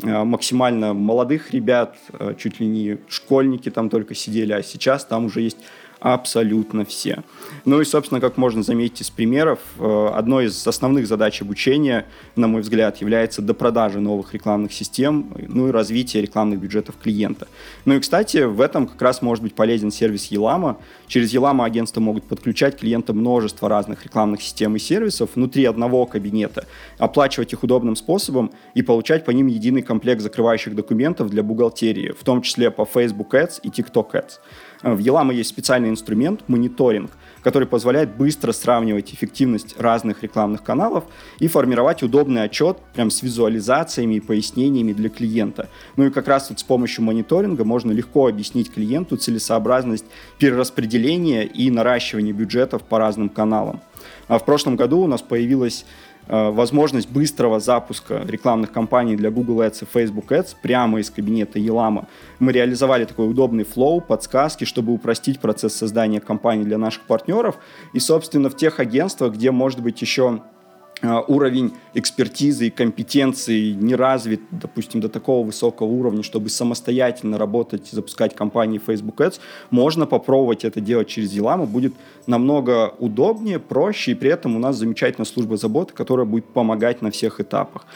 э, 0.02 0.24
максимально 0.24 0.94
молодых 0.94 1.52
ребят, 1.52 1.96
э, 2.12 2.34
чуть 2.38 2.60
ли 2.60 2.66
не 2.66 2.98
школьники 3.08 3.70
там 3.70 3.90
только 3.90 4.14
сидели, 4.14 4.52
а 4.52 4.62
сейчас 4.62 5.04
там 5.04 5.26
уже 5.26 5.42
есть 5.42 5.58
абсолютно 6.02 6.84
все. 6.84 7.22
Ну 7.64 7.80
и, 7.80 7.84
собственно, 7.84 8.20
как 8.20 8.36
можно 8.36 8.62
заметить 8.62 9.02
из 9.02 9.10
примеров, 9.10 9.60
э, 9.78 10.10
одной 10.12 10.46
из 10.46 10.66
основных 10.66 11.06
задач 11.06 11.40
обучения, 11.40 12.06
на 12.34 12.48
мой 12.48 12.62
взгляд, 12.62 12.96
является 13.00 13.40
допродажа 13.40 14.00
новых 14.00 14.34
рекламных 14.34 14.72
систем, 14.72 15.32
ну 15.36 15.68
и 15.68 15.70
развитие 15.70 16.22
рекламных 16.22 16.58
бюджетов 16.58 16.96
клиента. 17.00 17.46
Ну 17.84 17.94
и, 17.94 18.00
кстати, 18.00 18.38
в 18.38 18.60
этом 18.60 18.88
как 18.88 19.00
раз 19.00 19.22
может 19.22 19.44
быть 19.44 19.54
полезен 19.54 19.92
сервис 19.92 20.26
Елама. 20.26 20.78
Через 21.06 21.32
Елама 21.32 21.64
агентства 21.64 22.00
могут 22.00 22.24
подключать 22.24 22.80
клиента 22.80 23.12
множество 23.12 23.68
разных 23.68 24.04
рекламных 24.04 24.42
систем 24.42 24.74
и 24.74 24.80
сервисов 24.80 25.30
внутри 25.36 25.64
одного 25.66 26.04
кабинета, 26.06 26.66
оплачивать 26.98 27.52
их 27.52 27.62
удобным 27.62 27.94
способом 27.94 28.50
и 28.74 28.82
получать 28.82 29.24
по 29.24 29.30
ним 29.30 29.46
единый 29.46 29.82
комплект 29.82 30.20
закрывающих 30.20 30.74
документов 30.74 31.30
для 31.30 31.44
бухгалтерии, 31.44 32.10
в 32.10 32.24
том 32.24 32.42
числе 32.42 32.72
по 32.72 32.84
Facebook 32.84 33.34
Ads 33.34 33.60
и 33.62 33.68
TikTok 33.68 34.10
Ads. 34.14 34.40
В 34.82 34.98
Елама 34.98 35.32
есть 35.32 35.50
специальный 35.50 35.90
инструмент– 35.90 36.40
мониторинг, 36.48 37.12
который 37.42 37.68
позволяет 37.68 38.16
быстро 38.16 38.50
сравнивать 38.50 39.14
эффективность 39.14 39.78
разных 39.78 40.24
рекламных 40.24 40.64
каналов 40.64 41.04
и 41.38 41.46
формировать 41.46 42.02
удобный 42.02 42.42
отчет 42.42 42.78
прям 42.94 43.10
с 43.10 43.22
визуализациями 43.22 44.16
и 44.16 44.20
пояснениями 44.20 44.92
для 44.92 45.08
клиента. 45.08 45.68
Ну 45.96 46.06
и 46.06 46.10
как 46.10 46.26
раз 46.26 46.50
вот 46.50 46.58
с 46.58 46.64
помощью 46.64 47.04
мониторинга 47.04 47.64
можно 47.64 47.92
легко 47.92 48.26
объяснить 48.26 48.72
клиенту 48.72 49.16
целесообразность 49.16 50.06
перераспределения 50.38 51.42
и 51.42 51.70
наращивания 51.70 52.32
бюджетов 52.32 52.82
по 52.82 52.98
разным 52.98 53.28
каналам. 53.28 53.80
А 54.26 54.38
в 54.38 54.44
прошлом 54.44 54.74
году 54.74 55.00
у 55.00 55.06
нас 55.06 55.22
появилась 55.22 55.84
возможность 56.32 57.10
быстрого 57.10 57.60
запуска 57.60 58.22
рекламных 58.26 58.72
кампаний 58.72 59.16
для 59.16 59.30
Google 59.30 59.62
Ads 59.62 59.82
и 59.82 59.86
Facebook 59.86 60.32
Ads 60.32 60.56
прямо 60.62 60.98
из 60.98 61.10
кабинета 61.10 61.58
Елама. 61.58 62.06
Мы 62.38 62.52
реализовали 62.52 63.04
такой 63.04 63.28
удобный 63.28 63.64
флоу, 63.64 64.00
подсказки, 64.00 64.64
чтобы 64.64 64.92
упростить 64.92 65.40
процесс 65.40 65.74
создания 65.74 66.20
кампаний 66.20 66.64
для 66.64 66.78
наших 66.78 67.02
партнеров. 67.02 67.58
И, 67.92 68.00
собственно, 68.00 68.48
в 68.48 68.56
тех 68.56 68.80
агентствах, 68.80 69.34
где, 69.34 69.50
может 69.50 69.80
быть, 69.80 70.00
еще 70.00 70.40
Э, 70.61 70.61
уровень 71.02 71.72
экспертизы 71.94 72.68
и 72.68 72.70
компетенции 72.70 73.72
не 73.72 73.94
развит, 73.94 74.40
допустим, 74.50 75.00
до 75.00 75.08
такого 75.08 75.44
высокого 75.44 75.88
уровня, 75.88 76.22
чтобы 76.22 76.48
самостоятельно 76.48 77.38
работать 77.38 77.92
и 77.92 77.96
запускать 77.96 78.36
компании 78.36 78.80
Facebook 78.84 79.20
Ads, 79.20 79.40
можно 79.70 80.06
попробовать 80.06 80.64
это 80.64 80.80
делать 80.80 81.08
через 81.08 81.32
Елама, 81.32 81.66
будет 81.66 81.94
намного 82.26 82.94
удобнее, 82.98 83.58
проще, 83.58 84.12
и 84.12 84.14
при 84.14 84.30
этом 84.30 84.56
у 84.56 84.58
нас 84.58 84.76
замечательная 84.76 85.26
служба 85.26 85.56
заботы, 85.56 85.92
которая 85.92 86.26
будет 86.26 86.46
помогать 86.46 87.02
на 87.02 87.10
всех 87.10 87.40
этапах. 87.40 87.86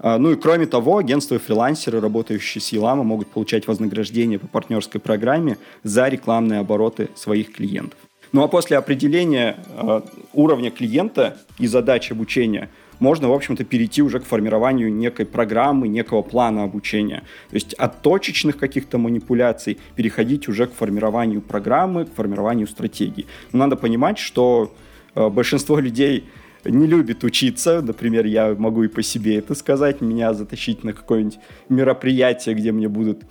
Э, 0.00 0.16
ну 0.18 0.32
и 0.32 0.36
кроме 0.36 0.66
того, 0.66 0.98
агентства 0.98 1.36
и 1.36 1.38
фрилансеры, 1.38 2.00
работающие 2.00 2.60
с 2.60 2.68
Елама, 2.70 3.02
могут 3.02 3.28
получать 3.28 3.66
вознаграждение 3.66 4.38
по 4.38 4.46
партнерской 4.46 5.00
программе 5.00 5.58
за 5.82 6.08
рекламные 6.08 6.60
обороты 6.60 7.08
своих 7.14 7.52
клиентов. 7.52 7.98
Ну 8.32 8.42
а 8.42 8.48
после 8.48 8.76
определения 8.76 9.56
э, 9.68 10.00
уровня 10.32 10.70
клиента 10.70 11.38
и 11.58 11.66
задач 11.66 12.10
обучения 12.12 12.68
можно, 13.00 13.28
в 13.28 13.32
общем-то, 13.32 13.64
перейти 13.64 14.02
уже 14.02 14.18
к 14.20 14.24
формированию 14.24 14.92
некой 14.92 15.24
программы, 15.24 15.88
некого 15.88 16.22
плана 16.22 16.64
обучения. 16.64 17.22
То 17.50 17.54
есть 17.54 17.74
от 17.74 18.02
точечных 18.02 18.56
каких-то 18.56 18.98
манипуляций 18.98 19.78
переходить 19.94 20.48
уже 20.48 20.66
к 20.66 20.74
формированию 20.74 21.40
программы, 21.40 22.06
к 22.06 22.14
формированию 22.14 22.66
стратегии. 22.66 23.26
Но 23.52 23.60
надо 23.60 23.76
понимать, 23.76 24.18
что 24.18 24.74
э, 25.14 25.28
большинство 25.28 25.78
людей 25.78 26.24
не 26.64 26.86
любит 26.86 27.24
учиться. 27.24 27.80
Например, 27.82 28.26
я 28.26 28.54
могу 28.58 28.82
и 28.82 28.88
по 28.88 29.02
себе 29.02 29.36
это 29.36 29.54
сказать. 29.54 30.00
Меня 30.00 30.34
затащить 30.34 30.84
на 30.84 30.92
какое-нибудь 30.92 31.38
мероприятие, 31.68 32.54
где 32.54 32.72
мне 32.72 32.88
будут 32.88 33.22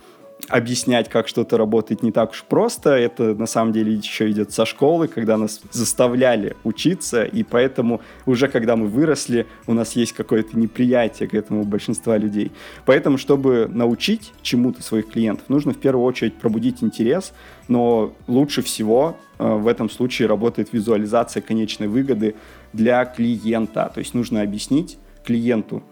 объяснять, 0.48 1.08
как 1.08 1.28
что-то 1.28 1.58
работает 1.58 2.02
не 2.02 2.12
так 2.12 2.30
уж 2.30 2.44
просто. 2.44 2.90
Это 2.90 3.34
на 3.34 3.46
самом 3.46 3.72
деле 3.72 3.94
еще 3.94 4.30
идет 4.30 4.52
со 4.52 4.64
школы, 4.64 5.08
когда 5.08 5.36
нас 5.36 5.60
заставляли 5.72 6.56
учиться, 6.64 7.24
и 7.24 7.42
поэтому 7.42 8.00
уже 8.26 8.48
когда 8.48 8.76
мы 8.76 8.86
выросли, 8.86 9.46
у 9.66 9.74
нас 9.74 9.96
есть 9.96 10.12
какое-то 10.12 10.58
неприятие 10.58 11.28
к 11.28 11.34
этому 11.34 11.64
большинства 11.64 12.16
людей. 12.16 12.52
Поэтому, 12.86 13.18
чтобы 13.18 13.68
научить 13.68 14.32
чему-то 14.42 14.82
своих 14.82 15.08
клиентов, 15.10 15.48
нужно 15.48 15.72
в 15.72 15.78
первую 15.78 16.04
очередь 16.04 16.34
пробудить 16.34 16.82
интерес, 16.82 17.32
но 17.66 18.14
лучше 18.26 18.62
всего 18.62 19.16
э, 19.38 19.46
в 19.46 19.66
этом 19.66 19.90
случае 19.90 20.28
работает 20.28 20.72
визуализация 20.72 21.42
конечной 21.42 21.88
выгоды 21.88 22.36
для 22.72 23.04
клиента. 23.04 23.90
То 23.92 23.98
есть 23.98 24.14
нужно 24.14 24.42
объяснить 24.42 24.98
клиенту, 25.24 25.82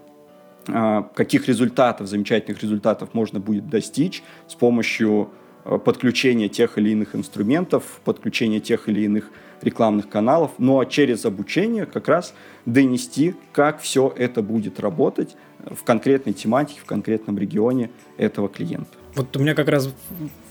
каких 0.66 1.48
результатов, 1.48 2.08
замечательных 2.08 2.62
результатов 2.62 3.10
можно 3.12 3.38
будет 3.40 3.68
достичь 3.68 4.22
с 4.48 4.54
помощью 4.54 5.30
а, 5.64 5.78
подключения 5.78 6.48
тех 6.48 6.78
или 6.78 6.90
иных 6.90 7.14
инструментов, 7.14 8.00
подключения 8.04 8.60
тех 8.60 8.88
или 8.88 9.02
иных 9.02 9.30
рекламных 9.62 10.08
каналов, 10.08 10.52
но 10.58 10.84
через 10.84 11.24
обучение 11.24 11.86
как 11.86 12.08
раз 12.08 12.34
донести, 12.66 13.34
как 13.52 13.80
все 13.80 14.12
это 14.16 14.42
будет 14.42 14.80
работать 14.80 15.36
в 15.64 15.82
конкретной 15.84 16.34
тематике, 16.34 16.80
в 16.80 16.84
конкретном 16.84 17.38
регионе 17.38 17.90
этого 18.18 18.48
клиента. 18.48 18.90
Вот 19.14 19.34
у 19.36 19.40
меня 19.40 19.54
как 19.54 19.68
раз 19.68 19.92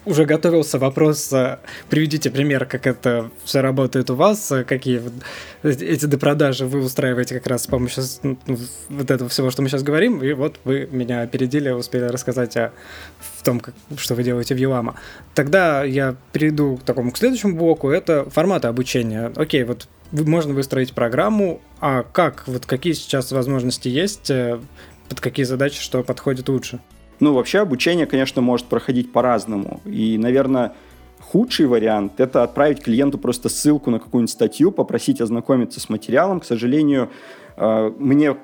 уже 0.06 0.26
готовился 0.26 0.80
вопрос, 0.80 1.32
э, 1.34 1.60
приведите 1.90 2.30
пример, 2.30 2.66
как 2.66 2.88
это 2.88 3.32
все 3.44 3.62
работает 3.62 4.10
у 4.10 4.16
вас, 4.16 4.52
э, 4.52 4.64
какие 4.64 5.02
эти 5.64 6.06
допродажи 6.06 6.66
вы 6.66 6.82
устраиваете 6.82 7.36
как 7.36 7.48
раз 7.48 7.64
с 7.64 7.68
помощью 7.68 8.04
ну, 8.24 8.38
вот 8.90 9.12
этого 9.12 9.30
всего, 9.30 9.50
что 9.50 9.62
мы 9.62 9.70
сейчас 9.70 9.84
говорим, 9.84 10.24
и 10.24 10.34
вот 10.34 10.60
вы 10.64 10.88
меня 10.92 11.22
опередили, 11.22 11.70
успели 11.70 12.06
рассказать 12.06 12.56
о 12.58 12.72
в 13.38 13.44
том, 13.44 13.60
как, 13.60 13.74
что 13.98 14.16
вы 14.16 14.24
делаете 14.24 14.56
в 14.56 14.58
Елама. 14.58 14.96
Тогда 15.34 15.84
я 15.84 16.16
перейду 16.32 16.78
к 16.78 16.84
такому 16.84 17.12
к 17.12 17.18
следующему 17.18 17.56
блоку, 17.56 17.90
это 17.90 18.30
форматы 18.30 18.68
обучения. 18.68 19.32
Окей, 19.36 19.64
вот 19.64 19.88
можно 20.12 20.54
выстроить 20.54 20.94
программу, 20.94 21.62
а 21.80 22.04
как, 22.04 22.44
вот 22.48 22.66
какие 22.66 22.94
сейчас 22.94 23.32
возможности 23.32 23.88
есть, 23.88 24.30
э, 24.30 24.60
под 25.10 25.20
какие 25.20 25.46
задачи, 25.46 25.82
что 25.82 26.04
подходит 26.04 26.50
лучше? 26.50 26.80
Ну, 27.20 27.34
вообще 27.34 27.60
обучение, 27.60 28.06
конечно, 28.06 28.42
может 28.42 28.68
проходить 28.68 29.12
по-разному. 29.12 29.82
И, 29.86 30.18
наверное, 30.18 30.74
худший 31.20 31.66
вариант– 31.68 32.14
это 32.20 32.44
отправить 32.44 32.84
клиенту 32.84 33.18
просто 33.18 33.50
ссылку 33.50 33.90
на 33.90 34.00
какую-нибудь 34.00 34.32
статью, 34.32 34.72
попросить 34.72 35.22
ознакомиться 35.22 35.80
с 35.80 35.90
материалом. 35.90 36.40
К 36.40 36.46
сожалению, 36.46 37.10
э, 37.58 37.92
мне 37.98 38.36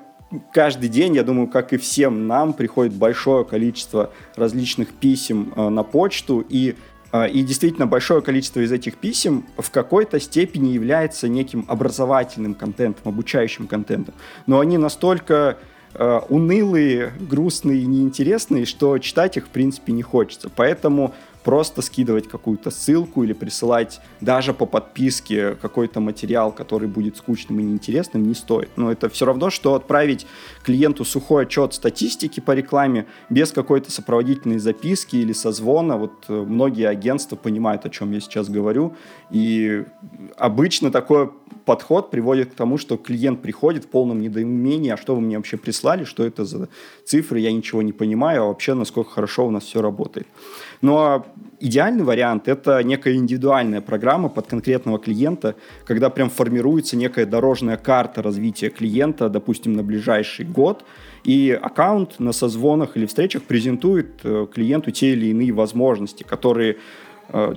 каждый 0.52 0.88
день, 0.88 1.14
я 1.14 1.22
думаю, 1.22 1.48
как 1.48 1.72
и 1.72 1.76
всем 1.76 2.26
нам, 2.26 2.52
приходит 2.52 2.94
большое 2.94 3.44
количество 3.44 4.10
различных 4.36 4.88
писем 4.88 5.52
э, 5.54 5.68
на 5.68 5.82
почту, 5.82 6.44
и 6.48 6.76
э, 7.12 7.28
и 7.28 7.42
действительно 7.42 7.86
большое 7.86 8.22
количество 8.22 8.60
из 8.60 8.72
этих 8.72 8.96
писем 8.96 9.44
в 9.58 9.70
какой-то 9.70 10.18
степени 10.18 10.70
является 10.70 11.28
неким 11.28 11.64
образовательным 11.68 12.54
контентом, 12.54 13.12
обучающим 13.12 13.66
контентом. 13.66 14.14
Но 14.46 14.60
они 14.60 14.78
настолько 14.78 15.58
э, 15.94 16.20
унылые, 16.28 17.12
грустные 17.20 17.80
и 17.80 17.86
неинтересные, 17.86 18.64
что 18.66 18.98
читать 18.98 19.36
их, 19.36 19.46
в 19.46 19.48
принципе, 19.48 19.92
не 19.92 20.02
хочется. 20.02 20.50
Поэтому 20.54 21.14
просто 21.44 21.82
скидывать 21.82 22.28
какую-то 22.28 22.70
ссылку 22.70 23.24
или 23.24 23.32
присылать 23.32 24.00
даже 24.20 24.54
по 24.54 24.66
подписке 24.66 25.54
какой-то 25.54 26.00
материал, 26.00 26.52
который 26.52 26.88
будет 26.88 27.16
скучным 27.16 27.60
и 27.60 27.62
неинтересным, 27.62 28.22
не 28.22 28.34
стоит. 28.34 28.70
Но 28.76 28.90
это 28.90 29.08
все 29.08 29.26
равно, 29.26 29.50
что 29.50 29.74
отправить 29.74 30.26
клиенту 30.62 31.04
сухой 31.04 31.44
отчет 31.44 31.74
статистики 31.74 32.40
по 32.40 32.52
рекламе 32.52 33.06
без 33.30 33.52
какой-то 33.52 33.90
сопроводительной 33.90 34.58
записки 34.58 35.16
или 35.16 35.32
созвона. 35.32 35.96
Вот 35.96 36.24
э, 36.28 36.32
многие 36.32 36.88
агентства 36.88 37.36
понимают, 37.36 37.86
о 37.86 37.90
чем 37.90 38.12
я 38.12 38.20
сейчас 38.20 38.48
говорю. 38.48 38.94
И 39.30 39.84
обычно 40.36 40.90
такой 40.90 41.30
подход 41.64 42.10
приводит 42.10 42.52
к 42.52 42.54
тому, 42.54 42.78
что 42.78 42.96
клиент 42.96 43.42
приходит 43.42 43.84
в 43.84 43.88
полном 43.88 44.20
недоумении, 44.20 44.90
а 44.90 44.96
что 44.96 45.14
вы 45.14 45.20
мне 45.20 45.36
вообще 45.36 45.56
прислали, 45.56 46.04
что 46.04 46.24
это 46.24 46.44
за 46.44 46.68
цифры, 47.04 47.40
я 47.40 47.52
ничего 47.52 47.82
не 47.82 47.92
понимаю, 47.92 48.42
а 48.42 48.46
вообще 48.46 48.74
насколько 48.74 49.10
хорошо 49.10 49.46
у 49.46 49.50
нас 49.50 49.64
все 49.64 49.80
работает. 49.80 50.26
Но 50.82 51.24
идеальный 51.60 52.04
вариант– 52.04 52.42
это 52.48 52.82
некая 52.82 53.14
индивидуальная 53.14 53.80
программа 53.80 54.28
под 54.28 54.48
конкретного 54.48 54.98
клиента, 54.98 55.54
когда 55.86 56.10
прям 56.10 56.28
формируется 56.28 56.96
некая 56.96 57.24
дорожная 57.24 57.76
карта 57.76 58.20
развития 58.20 58.68
клиента, 58.68 59.28
допустим, 59.28 59.72
на 59.74 59.84
ближайший 59.84 60.44
год, 60.44 60.84
и 61.22 61.56
аккаунт 61.62 62.18
на 62.18 62.32
созвонах 62.32 62.96
или 62.96 63.06
встречах 63.06 63.44
презентует 63.44 64.20
э, 64.24 64.46
клиенту 64.52 64.90
те 64.90 65.12
или 65.12 65.26
иные 65.26 65.52
возможности, 65.52 66.24
которые 66.24 66.78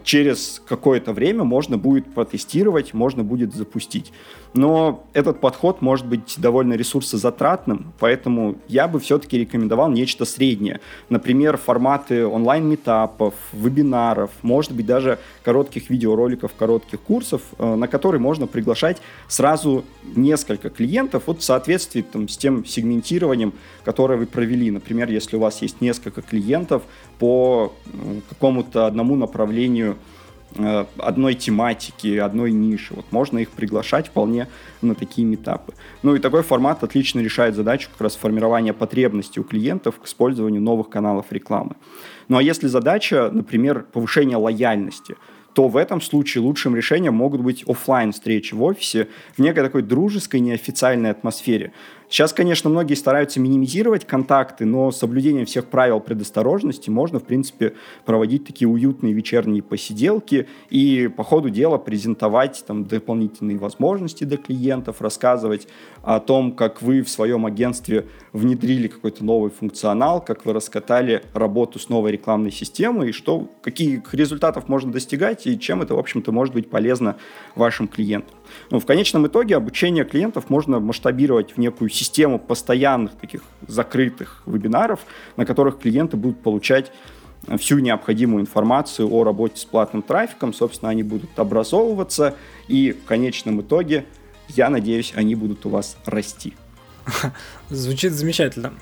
через 0.04 0.62
какое-то 0.68 1.14
время 1.14 1.44
можно 1.44 1.78
будет 1.78 2.14
протестировать, 2.14 2.94
можно 2.94 3.24
будет 3.24 3.54
запустить. 3.54 4.12
Но 4.56 5.04
этот 5.12 5.42
подход 5.42 5.82
может 5.82 6.08
быть 6.08 6.36
довольно 6.38 6.76
ресурсозатратным, 6.76 7.92
поэтому 8.00 8.56
я 8.70 8.88
бы 8.88 9.02
все-таки 9.02 9.38
рекомендовал 9.38 9.92
нечто 9.92 10.24
среднее. 10.24 10.80
Например, 11.10 11.58
форматы 11.58 12.26
онлайн-метапов, 12.26 13.34
вебинаров, 13.52 14.32
может 14.44 14.72
быть 14.72 14.86
даже 14.86 15.20
коротких 15.44 15.90
видеороликов, 15.90 16.54
коротких 16.58 17.02
курсов, 17.02 17.42
э, 17.60 17.76
на 17.76 17.90
которые 17.90 18.22
можно 18.22 18.48
приглашать 18.48 19.02
сразу 19.28 19.84
несколько 20.16 20.70
клиентов 20.70 21.24
вот 21.26 21.42
в 21.42 21.44
соответствии 21.44 22.02
там, 22.02 22.30
с 22.30 22.38
тем 22.38 22.64
сегментированием, 22.66 23.54
которое 23.84 24.18
вы 24.18 24.26
провели. 24.26 24.72
Например, 24.72 25.10
если 25.10 25.36
у 25.36 25.42
вас 25.42 25.62
есть 25.62 25.82
несколько 25.82 26.22
клиентов 26.22 26.84
по 27.20 27.74
э, 27.86 28.20
какому-то 28.30 28.86
одному 28.86 29.18
направлению 29.18 29.65
Э, 30.58 30.86
одной 30.98 31.34
тематики, 31.34 32.18
одной 32.18 32.52
ниши. 32.54 32.94
Вот 32.94 33.06
можно 33.12 33.40
их 33.40 33.50
приглашать 33.50 34.08
вполне 34.08 34.48
на 34.82 34.96
такие 34.96 35.28
метапы. 35.28 35.74
Ну 36.02 36.16
и 36.16 36.20
такой 36.20 36.44
формат 36.44 36.82
отлично 36.84 37.20
решает 37.20 37.56
задачу 37.56 37.90
как 37.92 38.02
раз 38.02 38.16
формирования 38.16 38.74
потребностей 38.74 39.42
у 39.42 39.44
клиентов 39.44 40.00
к 40.00 40.06
использованию 40.06 40.62
новых 40.62 40.90
каналов 40.90 41.26
рекламы. 41.32 41.76
Ну 42.30 42.38
а 42.38 42.44
если 42.44 42.68
задача, 42.68 43.30
например, 43.34 43.86
повышение 43.92 44.38
лояльности, 44.38 45.18
то 45.54 45.68
в 45.68 45.76
этом 45.76 46.00
случае 46.00 46.44
лучшим 46.44 46.76
решением 46.76 47.16
могут 47.16 47.42
быть 47.42 47.64
офлайн 47.68 48.14
встречи 48.14 48.54
в 48.54 48.64
офисе 48.64 49.10
в 49.36 49.42
некой 49.42 49.64
такой 49.64 49.82
дружеской, 49.82 50.40
неофициальной 50.40 51.12
атмосфере. 51.12 51.74
Сейчас, 52.10 52.34
конечно, 52.34 52.70
многие 52.70 52.94
стараются 52.94 53.40
минимизировать 53.40 54.06
контакты, 54.06 54.66
но 54.66 54.92
с 54.92 54.98
соблюдением 54.98 55.46
всех 55.46 55.66
правил 55.66 56.00
предосторожности 56.00 56.90
можно, 56.90 57.20
в 57.20 57.24
принципе, 57.24 57.74
проводить 58.06 58.46
такие 58.46 58.68
уютные 58.68 59.14
вечерние 59.14 59.64
посиделки 59.64 60.48
и 60.70 61.08
по 61.08 61.24
ходу 61.24 61.50
дела 61.50 61.78
презентовать 61.78 62.64
там 62.68 62.86
дополнительные 62.86 63.58
возможности 63.58 64.24
для 64.24 64.38
клиентов, 64.38 65.02
рассказывать 65.02 65.68
о 66.04 66.20
том, 66.20 66.52
как 66.52 66.82
вы 66.82 67.02
в 67.02 67.10
своем 67.10 67.46
агентстве 67.46 68.08
внедрили 68.34 68.88
какой-то 68.88 69.26
новый 69.26 69.50
функционал, 69.50 70.24
как 70.24 70.46
вы 70.46 70.54
раскатали 70.54 71.24
работу 71.34 71.80
с 71.80 71.90
новой 71.90 72.12
рекламной 72.12 72.52
системой 72.52 73.10
и 73.10 73.12
что, 73.12 73.50
каких 73.62 74.14
результатов 74.14 74.70
можно 74.70 74.92
достигать 74.92 75.48
и 75.48 75.60
чем 75.60 75.82
это, 75.82 75.96
в 75.96 76.00
общем-то, 76.00 76.32
может 76.32 76.54
быть 76.54 76.70
полезно 76.70 77.18
вашим 77.56 77.88
клиентам. 77.88 78.36
Ну, 78.70 78.80
в 78.80 78.86
конечном 78.86 79.28
итоге 79.28 79.56
обучение 79.56 80.06
клиентов 80.06 80.50
можно 80.50 80.80
масштабировать 80.80 81.54
в 81.54 81.58
некую 81.58 81.90
систему 81.90 82.40
постоянных 82.40 83.14
таких 83.14 83.42
закрытых 83.68 84.42
вебинаров, 84.46 85.00
на 85.38 85.46
которых 85.46 85.80
клиенты 85.80 86.18
будут 86.18 86.42
получать 86.42 86.92
всю 87.58 87.80
необходимую 87.80 88.42
информацию 88.42 89.12
о 89.12 89.24
работе 89.24 89.58
с 89.58 89.66
платным 89.66 90.02
трафиком. 90.02 90.54
Собственно, 90.54 90.92
они 90.92 91.04
будут 91.04 91.38
образовываться, 91.38 92.36
и 92.68 92.92
в 92.92 93.06
конечном 93.06 93.62
итоге, 93.62 94.06
я 94.50 94.70
надеюсь, 94.70 95.14
они 95.16 95.36
будут 95.36 95.66
у 95.66 95.70
вас 95.70 95.98
расти. 96.06 96.54
Звучит 97.70 98.14
замечательно. 98.14 98.74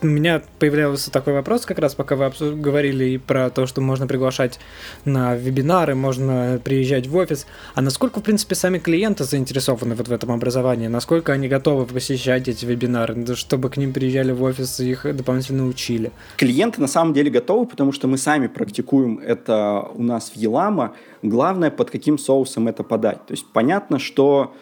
У 0.00 0.06
меня 0.06 0.42
появлялся 0.60 1.10
такой 1.10 1.32
вопрос, 1.32 1.66
как 1.66 1.80
раз 1.80 1.96
пока 1.96 2.14
вы 2.14 2.30
говорили 2.54 3.16
про 3.16 3.50
то, 3.50 3.66
что 3.66 3.80
можно 3.80 4.06
приглашать 4.06 4.60
на 5.04 5.34
вебинары, 5.34 5.96
можно 5.96 6.60
приезжать 6.62 7.08
в 7.08 7.16
офис. 7.16 7.48
А 7.74 7.80
насколько, 7.80 8.20
в 8.20 8.22
принципе, 8.22 8.54
сами 8.54 8.78
клиенты 8.78 9.24
заинтересованы 9.24 9.96
вот 9.96 10.06
в 10.06 10.12
этом 10.12 10.30
образовании? 10.30 10.86
Насколько 10.86 11.32
они 11.32 11.48
готовы 11.48 11.84
посещать 11.84 12.46
эти 12.46 12.64
вебинары, 12.64 13.34
чтобы 13.34 13.70
к 13.70 13.76
ним 13.76 13.92
приезжали 13.92 14.30
в 14.30 14.40
офис 14.44 14.78
и 14.78 14.88
их 14.88 15.16
дополнительно 15.16 15.66
учили? 15.66 16.12
Клиенты 16.36 16.80
на 16.80 16.86
самом 16.86 17.12
деле 17.12 17.28
готовы, 17.32 17.66
потому 17.66 17.90
что 17.90 18.06
мы 18.06 18.18
сами 18.18 18.46
практикуем 18.46 19.18
это 19.18 19.88
у 19.94 20.02
нас 20.04 20.30
в 20.30 20.36
Елама. 20.36 20.94
Главное, 21.22 21.72
под 21.72 21.90
каким 21.90 22.18
соусом 22.18 22.68
это 22.68 22.84
подать. 22.84 23.26
То 23.26 23.32
есть 23.32 23.46
понятно, 23.52 23.98
что 23.98 24.54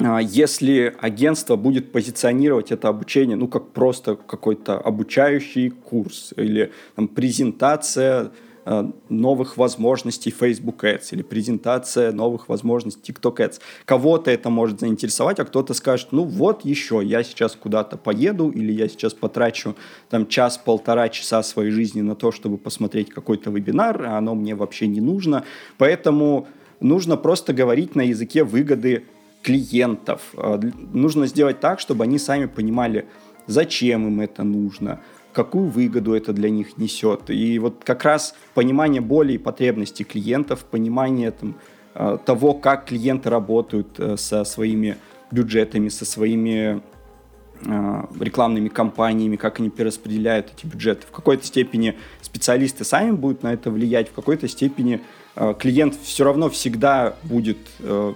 если 0.00 0.94
агентство 1.00 1.56
будет 1.56 1.92
позиционировать 1.92 2.72
это 2.72 2.88
обучение, 2.88 3.36
ну, 3.36 3.46
как 3.46 3.70
просто 3.70 4.16
какой-то 4.16 4.76
обучающий 4.76 5.70
курс 5.70 6.34
или 6.36 6.72
там, 6.96 7.06
презентация 7.06 8.32
а, 8.66 8.90
новых 9.10 9.58
возможностей 9.58 10.30
Facebook 10.30 10.84
Ads 10.84 11.08
или 11.12 11.22
презентация 11.22 12.12
новых 12.12 12.48
возможностей 12.48 13.12
TikTok 13.12 13.36
Ads. 13.36 13.60
Кого-то 13.84 14.30
это 14.30 14.48
может 14.48 14.80
заинтересовать, 14.80 15.38
а 15.38 15.44
кто-то 15.44 15.74
скажет, 15.74 16.08
ну 16.12 16.24
вот 16.24 16.64
еще, 16.64 17.02
я 17.04 17.22
сейчас 17.22 17.56
куда-то 17.56 17.98
поеду 17.98 18.48
или 18.48 18.72
я 18.72 18.88
сейчас 18.88 19.12
потрачу 19.12 19.76
там 20.08 20.26
час-полтора 20.26 21.10
часа 21.10 21.42
своей 21.42 21.72
жизни 21.72 22.00
на 22.00 22.14
то, 22.16 22.32
чтобы 22.32 22.56
посмотреть 22.56 23.10
какой-то 23.10 23.50
вебинар, 23.50 24.02
а 24.06 24.16
оно 24.16 24.34
мне 24.34 24.54
вообще 24.54 24.86
не 24.86 25.02
нужно. 25.02 25.44
Поэтому 25.76 26.48
нужно 26.80 27.18
просто 27.18 27.52
говорить 27.52 27.94
на 27.94 28.02
языке 28.02 28.44
выгоды 28.44 29.04
клиентов. 29.44 30.22
А, 30.36 30.58
нужно 30.92 31.26
сделать 31.26 31.60
так, 31.60 31.78
чтобы 31.78 32.04
они 32.04 32.18
сами 32.18 32.46
понимали, 32.46 33.06
зачем 33.46 34.08
им 34.08 34.20
это 34.20 34.42
нужно, 34.42 35.00
какую 35.32 35.68
выгоду 35.68 36.14
это 36.14 36.32
для 36.32 36.50
них 36.50 36.78
несет. 36.78 37.30
И 37.30 37.58
вот 37.58 37.82
как 37.84 38.04
раз 38.04 38.34
понимание 38.54 39.02
боли 39.02 39.34
и 39.34 39.38
потребностей 39.38 40.04
клиентов, 40.04 40.64
понимание 40.64 41.30
там, 41.30 41.56
а, 41.94 42.16
того, 42.16 42.54
как 42.54 42.86
клиенты 42.86 43.30
работают 43.30 44.00
э, 44.00 44.16
со 44.16 44.44
своими 44.44 44.96
бюджетами, 45.30 45.88
со 45.88 46.04
своими 46.04 46.80
а, 47.66 48.08
рекламными 48.18 48.68
кампаниями, 48.68 49.36
как 49.36 49.60
они 49.60 49.68
перераспределяют 49.68 50.52
эти 50.56 50.66
бюджеты. 50.66 51.06
В 51.06 51.10
какой-то 51.10 51.44
степени 51.44 51.96
специалисты 52.22 52.84
сами 52.84 53.10
будут 53.10 53.42
на 53.42 53.52
это 53.52 53.70
влиять, 53.70 54.08
в 54.08 54.12
какой-то 54.12 54.48
степени 54.48 55.00
клиент 55.58 55.96
все 56.00 56.22
равно 56.22 56.48
всегда 56.48 57.16
будет 57.24 57.58
э, 57.80 58.14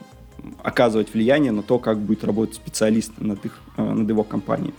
оказывать 0.62 1.14
влияние 1.14 1.52
на 1.52 1.62
то, 1.62 1.78
как 1.78 1.98
будет 1.98 2.24
работать 2.24 2.56
специалист 2.56 3.12
над, 3.18 3.44
их, 3.44 3.60
э, 3.76 3.82
над 3.82 4.08
его 4.08 4.24
компанией. 4.24 4.74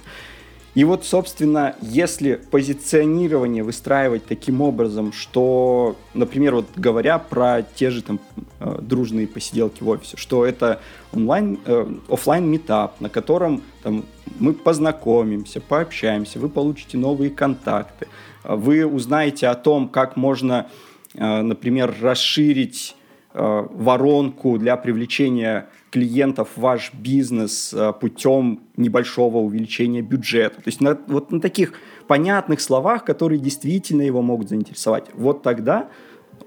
И 0.76 0.84
вот, 0.84 1.04
собственно, 1.04 1.76
если 1.82 2.36
позиционирование 2.36 3.64
выстраивать 3.64 4.26
таким 4.26 4.62
образом, 4.62 5.12
что, 5.12 5.96
например, 6.14 6.56
вот 6.56 6.68
говоря 6.76 7.18
про 7.18 7.64
те 7.64 7.90
же 7.90 8.04
там 8.04 8.20
э, 8.60 8.78
дружные 8.82 9.28
посиделки 9.28 9.84
в 9.84 9.90
офисе, 9.90 10.16
что 10.16 10.46
это 10.46 10.80
онлайн, 11.12 11.60
э, 11.66 11.86
офлайн 12.08 12.46
метап, 12.50 13.02
на 13.02 13.10
котором 13.10 13.64
там, 13.82 14.06
мы 14.40 14.54
познакомимся, 14.54 15.60
пообщаемся, 15.60 16.40
вы 16.40 16.50
получите 16.50 16.98
новые 16.98 17.32
контакты, 17.32 18.08
вы 18.44 18.86
узнаете 18.86 19.48
о 19.48 19.56
том, 19.56 19.90
как 19.90 20.18
можно, 20.18 20.68
э, 21.16 21.42
например, 21.42 21.96
расширить 22.00 22.96
воронку 23.42 24.58
для 24.58 24.76
привлечения 24.78 25.70
клиентов 25.92 26.50
в 26.56 26.62
ваш 26.62 26.94
бизнес 26.94 27.74
э, 27.74 27.94
путем 28.00 28.62
небольшого 28.78 29.38
увеличения 29.38 30.02
бюджета. 30.02 30.58
То 30.58 30.68
есть 30.68 30.82
на, 30.82 30.98
вот 31.08 31.32
на 31.32 31.42
таких 31.42 31.74
понятных 32.08 32.62
словах, 32.62 33.06
которые 33.06 33.40
действительно 33.40 34.02
его 34.02 34.22
могут 34.22 34.50
заинтересовать. 34.50 35.06
Вот 35.14 35.42
тогда 35.42 35.90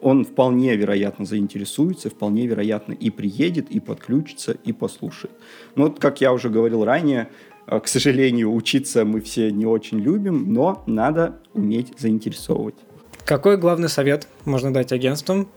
он 0.00 0.24
вполне 0.24 0.76
вероятно 0.76 1.24
заинтересуется, 1.24 2.10
вполне 2.10 2.46
вероятно 2.46 2.92
и 2.92 3.10
приедет, 3.10 3.70
и 3.70 3.80
подключится, 3.80 4.56
и 4.64 4.72
послушает. 4.72 5.34
Но 5.76 5.84
вот, 5.84 5.98
как 5.98 6.20
я 6.20 6.32
уже 6.32 6.48
говорил 6.48 6.84
ранее, 6.84 7.28
э, 7.66 7.80
к 7.80 7.88
сожалению, 7.88 8.52
учиться 8.52 9.04
мы 9.04 9.20
все 9.20 9.50
не 9.50 9.66
очень 9.66 9.98
любим, 9.98 10.52
но 10.52 10.82
надо 10.86 11.40
уметь 11.54 11.92
заинтересовывать. 11.98 12.76
Какой 13.24 13.56
главный 13.56 13.88
совет 13.88 14.28
можно 14.44 14.72
дать 14.72 14.92
агентствам 14.92 15.48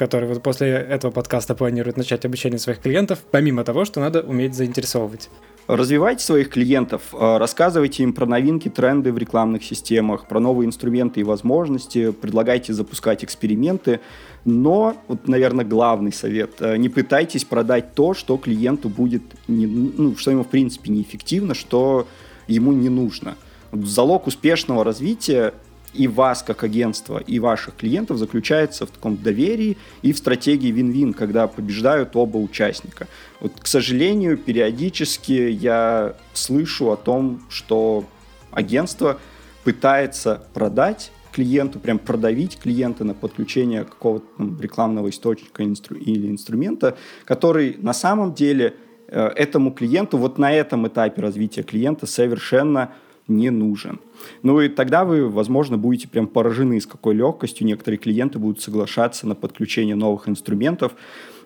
который 0.00 0.26
вот 0.26 0.42
после 0.42 0.68
этого 0.68 1.10
подкаста 1.10 1.54
планирует 1.54 1.98
начать 1.98 2.24
обучение 2.24 2.58
своих 2.58 2.78
клиентов, 2.80 3.18
помимо 3.30 3.64
того, 3.64 3.84
что 3.84 4.00
надо 4.00 4.22
уметь 4.22 4.54
заинтересовывать? 4.54 5.28
Развивайте 5.66 6.24
своих 6.24 6.48
клиентов, 6.48 7.02
а, 7.12 7.38
рассказывайте 7.38 8.02
им 8.02 8.14
про 8.14 8.24
новинки, 8.24 8.70
тренды 8.70 9.12
в 9.12 9.18
рекламных 9.18 9.62
системах, 9.62 10.26
про 10.26 10.40
новые 10.40 10.66
инструменты 10.66 11.20
и 11.20 11.22
возможности, 11.22 12.12
предлагайте 12.12 12.72
запускать 12.72 13.22
эксперименты. 13.24 14.00
Но, 14.46 14.96
вот, 15.06 15.28
наверное, 15.28 15.66
главный 15.66 16.14
совет, 16.14 16.52
а, 16.60 16.76
не 16.76 16.88
пытайтесь 16.88 17.44
продать 17.44 17.94
то, 17.94 18.14
что 18.14 18.38
клиенту 18.38 18.88
будет, 18.88 19.22
не, 19.48 19.66
ну, 19.66 20.16
что 20.16 20.30
ему 20.30 20.44
в 20.44 20.48
принципе 20.48 20.90
неэффективно, 20.90 21.52
что 21.52 22.06
ему 22.48 22.72
не 22.72 22.88
нужно. 22.88 23.36
Залог 23.70 24.28
успешного 24.28 24.82
развития 24.82 25.52
и 25.94 26.08
вас 26.08 26.42
как 26.42 26.62
агентство, 26.64 27.18
и 27.18 27.38
ваших 27.38 27.76
клиентов 27.76 28.18
заключается 28.18 28.86
в 28.86 28.90
таком 28.90 29.16
доверии 29.16 29.76
и 30.02 30.12
в 30.12 30.18
стратегии 30.18 30.70
вин-вин, 30.70 31.12
когда 31.12 31.46
побеждают 31.46 32.14
оба 32.16 32.38
участника. 32.38 33.08
Вот, 33.40 33.52
к 33.58 33.66
сожалению, 33.66 34.36
периодически 34.36 35.50
я 35.50 36.14
слышу 36.32 36.90
о 36.90 36.96
том, 36.96 37.42
что 37.48 38.04
агентство 38.52 39.18
пытается 39.64 40.46
продать 40.54 41.12
клиенту, 41.32 41.78
прям 41.78 41.98
продавить 41.98 42.58
клиента 42.58 43.04
на 43.04 43.14
подключение 43.14 43.84
какого-то 43.84 44.26
рекламного 44.60 45.10
источника 45.10 45.62
инстру- 45.62 45.98
или 45.98 46.28
инструмента, 46.28 46.96
который 47.24 47.76
на 47.78 47.92
самом 47.92 48.34
деле 48.34 48.74
э, 49.08 49.28
этому 49.36 49.72
клиенту 49.72 50.18
вот 50.18 50.38
на 50.38 50.52
этом 50.52 50.88
этапе 50.88 51.22
развития 51.22 51.62
клиента 51.62 52.06
совершенно 52.06 52.92
не 53.28 53.50
нужен. 53.50 54.00
Ну 54.42 54.60
и 54.60 54.68
тогда 54.68 55.04
вы, 55.04 55.28
возможно, 55.28 55.78
будете 55.78 56.08
прям 56.08 56.26
поражены, 56.26 56.80
с 56.80 56.86
какой 56.86 57.14
легкостью 57.14 57.66
некоторые 57.66 57.98
клиенты 57.98 58.38
будут 58.38 58.60
соглашаться 58.60 59.26
на 59.26 59.34
подключение 59.34 59.94
новых 59.94 60.28
инструментов, 60.28 60.92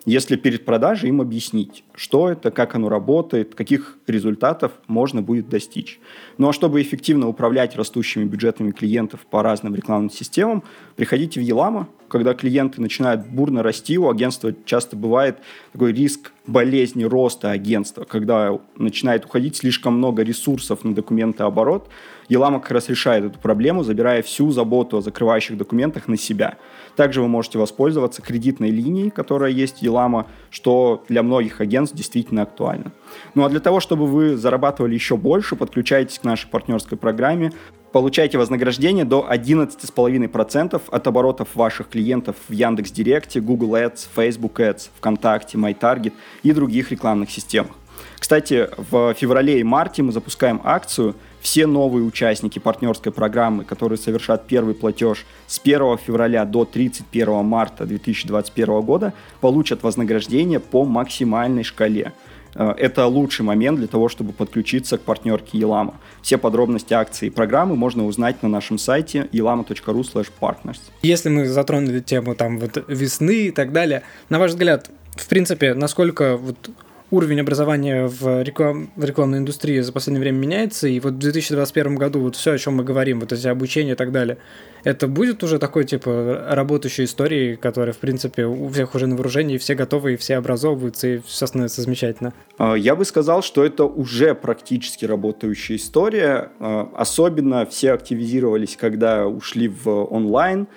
если 0.05 0.35
перед 0.35 0.65
продажей 0.65 1.09
им 1.09 1.19
объяснить, 1.19 1.83
что 1.95 2.29
это, 2.29 2.51
как 2.51 2.75
оно 2.75 2.89
работает, 2.89 3.55
каких 3.55 3.97
результатов 4.05 4.71
можно 4.87 5.23
будет 5.23 5.49
достичь. 5.49 5.99
Ну 6.37 6.49
а 6.49 6.53
чтобы 6.53 6.81
эффективно 6.81 7.27
управлять 7.27 7.75
растущими 7.75 8.23
бюджетами 8.23 8.71
клиентов 8.71 9.21
по 9.29 9.41
разным 9.41 9.73
рекламным 9.73 10.11
системам, 10.11 10.63
приходите 10.95 11.39
в 11.39 11.43
Елама. 11.43 11.87
Когда 12.07 12.33
клиенты 12.33 12.81
начинают 12.81 13.25
бурно 13.27 13.63
расти, 13.63 13.97
у 13.97 14.09
агентства 14.09 14.53
часто 14.65 14.95
бывает 14.95 15.37
такой 15.71 15.93
риск 15.93 16.31
болезни 16.47 17.03
роста 17.03 17.51
агентства, 17.51 18.03
когда 18.03 18.57
начинает 18.77 19.25
уходить 19.25 19.55
слишком 19.55 19.97
много 19.97 20.23
ресурсов 20.23 20.83
на 20.83 20.93
документооборот, 20.93 21.89
Елама 22.27 22.59
как 22.59 22.71
раз 22.71 22.89
решает 22.89 23.25
эту 23.25 23.39
проблему, 23.39 23.83
забирая 23.83 24.21
всю 24.23 24.51
заботу 24.51 24.97
о 24.97 25.01
закрывающих 25.01 25.57
документах 25.57 26.07
на 26.07 26.17
себя. 26.17 26.57
Также 26.95 27.21
вы 27.21 27.27
можете 27.27 27.59
воспользоваться 27.59 28.21
кредитной 28.21 28.71
линией, 28.71 29.11
которая 29.11 29.51
есть 29.51 29.81
Елама, 29.81 30.27
что 30.49 31.03
для 31.07 31.21
многих 31.21 31.61
агентств 31.61 31.95
действительно 31.95 32.43
актуально. 32.43 32.91
Ну 33.35 33.43
а 33.43 33.49
для 33.49 33.59
того, 33.59 33.79
чтобы 33.79 34.07
вы 34.07 34.37
зарабатывали 34.37 34.93
еще 34.93 35.17
больше, 35.17 35.55
подключайтесь 35.55 36.19
к 36.19 36.23
нашей 36.23 36.49
партнерской 36.49 36.97
программе, 36.97 37.51
получайте 37.95 38.37
вознаграждение 38.37 39.05
до 39.05 39.25
11,5% 39.31 40.81
от 40.91 41.07
оборотов 41.07 41.55
ваших 41.55 41.87
клиентов 41.87 42.35
в 42.49 42.51
Яндекс.Директе, 42.51 43.39
Google 43.39 43.75
Ads, 43.75 44.09
Facebook 44.13 44.55
Ads, 44.55 44.89
ВКонтакте, 44.97 45.57
MyTarget 45.57 46.11
и 46.43 46.51
других 46.51 46.91
рекламных 46.91 47.31
системах. 47.31 47.71
Кстати, 48.19 48.67
в 48.91 49.13
феврале 49.13 49.61
и 49.61 49.63
марте 49.63 50.03
мы 50.03 50.11
запускаем 50.11 50.59
акцию 50.65 51.15
все 51.39 51.67
новые 51.67 52.03
участники 52.03 52.59
партнерской 52.59 53.13
программы, 53.13 53.63
которые 53.63 53.97
совершат 53.97 54.45
первый 54.45 54.75
платеж 54.75 55.25
с 55.47 55.57
1 55.63 55.97
февраля 55.99 56.43
до 56.43 56.65
31 56.65 57.45
марта 57.45 57.85
2021 57.85 58.81
года, 58.81 59.13
получат 59.39 59.83
вознаграждение 59.83 60.59
по 60.59 60.83
максимальной 60.83 61.63
шкале. 61.63 62.11
Э, 62.55 62.73
это 62.77 63.05
лучший 63.05 63.43
момент 63.43 63.77
для 63.77 63.87
того, 63.87 64.09
чтобы 64.09 64.33
подключиться 64.33 64.97
к 64.97 65.01
партнерке 65.01 65.57
Елама. 65.57 65.95
Все 66.21 66.37
подробности 66.37 66.93
акции 66.93 67.27
и 67.27 67.29
программы 67.29 67.75
можно 67.75 68.05
узнать 68.05 68.41
на 68.41 68.49
нашем 68.49 68.77
сайте 68.77 69.27
elama.ru 69.31 70.27
partners. 70.39 70.79
Если 71.01 71.29
мы 71.29 71.45
затронули 71.45 71.99
тему 71.99 72.35
там 72.35 72.57
вот 72.59 72.83
весны 72.87 73.47
и 73.47 73.51
так 73.51 73.71
далее, 73.71 74.03
на 74.29 74.39
ваш 74.39 74.51
взгляд, 74.51 74.89
в 75.15 75.27
принципе, 75.27 75.73
насколько 75.73 76.37
вот 76.37 76.69
уровень 77.11 77.39
образования 77.39 78.07
в, 78.07 78.41
реклам, 78.43 78.91
в 78.95 79.03
рекламной 79.03 79.39
индустрии 79.39 79.79
за 79.79 79.91
последнее 79.91 80.21
время 80.21 80.37
меняется, 80.37 80.87
и 80.87 80.99
вот 80.99 81.13
в 81.13 81.17
2021 81.17 81.95
году 81.95 82.19
вот 82.21 82.35
все, 82.35 82.53
о 82.53 82.57
чем 82.57 82.75
мы 82.75 82.83
говорим, 82.83 83.19
вот 83.19 83.31
эти 83.31 83.47
обучения 83.47 83.91
и 83.91 83.95
так 83.95 84.11
далее, 84.11 84.37
это 84.83 85.07
будет 85.07 85.43
уже 85.43 85.57
такой, 85.59 85.85
типа, 85.85 86.45
работающей 86.49 87.05
историей, 87.05 87.55
которая, 87.55 87.93
в 87.93 87.97
принципе, 87.97 88.45
у 88.45 88.69
всех 88.69 88.93
уже 88.95 89.07
на 89.07 89.15
вооружении, 89.15 89.57
все 89.57 89.75
готовы, 89.75 90.13
и 90.13 90.15
все 90.15 90.35
образовываются, 90.37 91.07
и 91.07 91.21
все 91.25 91.47
становится 91.47 91.81
замечательно? 91.81 92.33
А, 92.57 92.75
я 92.75 92.95
бы 92.95 93.03
сказал, 93.05 93.41
что 93.41 93.65
это 93.65 93.85
уже 93.85 94.35
практически 94.35 95.05
работающая 95.05 95.77
история. 95.77 96.51
А, 96.59 96.91
особенно 96.95 97.65
все 97.65 97.93
активизировались, 97.93 98.77
когда 98.79 99.25
ушли 99.27 99.67
в 99.67 99.89
онлайн, 99.89 100.67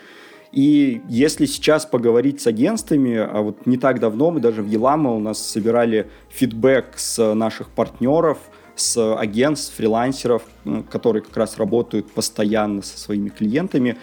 и 0.59 1.03
если 1.09 1.47
сейчас 1.47 1.87
поговорить 1.87 2.41
с 2.41 2.49
агентствами, 2.49 3.15
а 3.15 3.43
вот 3.43 3.65
не 3.65 3.77
так 3.77 4.01
давно 4.01 4.33
мы 4.33 4.41
даже 4.41 4.61
в 4.61 4.67
Елама 4.69 5.13
у 5.13 5.21
нас 5.21 5.39
собирали 5.39 6.11
фидбэк 6.31 6.95
с 6.97 7.33
наших 7.33 7.69
партнеров, 7.69 8.39
с 8.75 9.15
агентств, 9.17 9.77
фрилансеров, 9.77 10.43
которые 10.91 11.23
как 11.23 11.37
раз 11.37 11.59
работают 11.59 12.11
постоянно 12.11 12.83
со 12.83 12.99
своими 12.99 13.29
клиентами, 13.29 13.99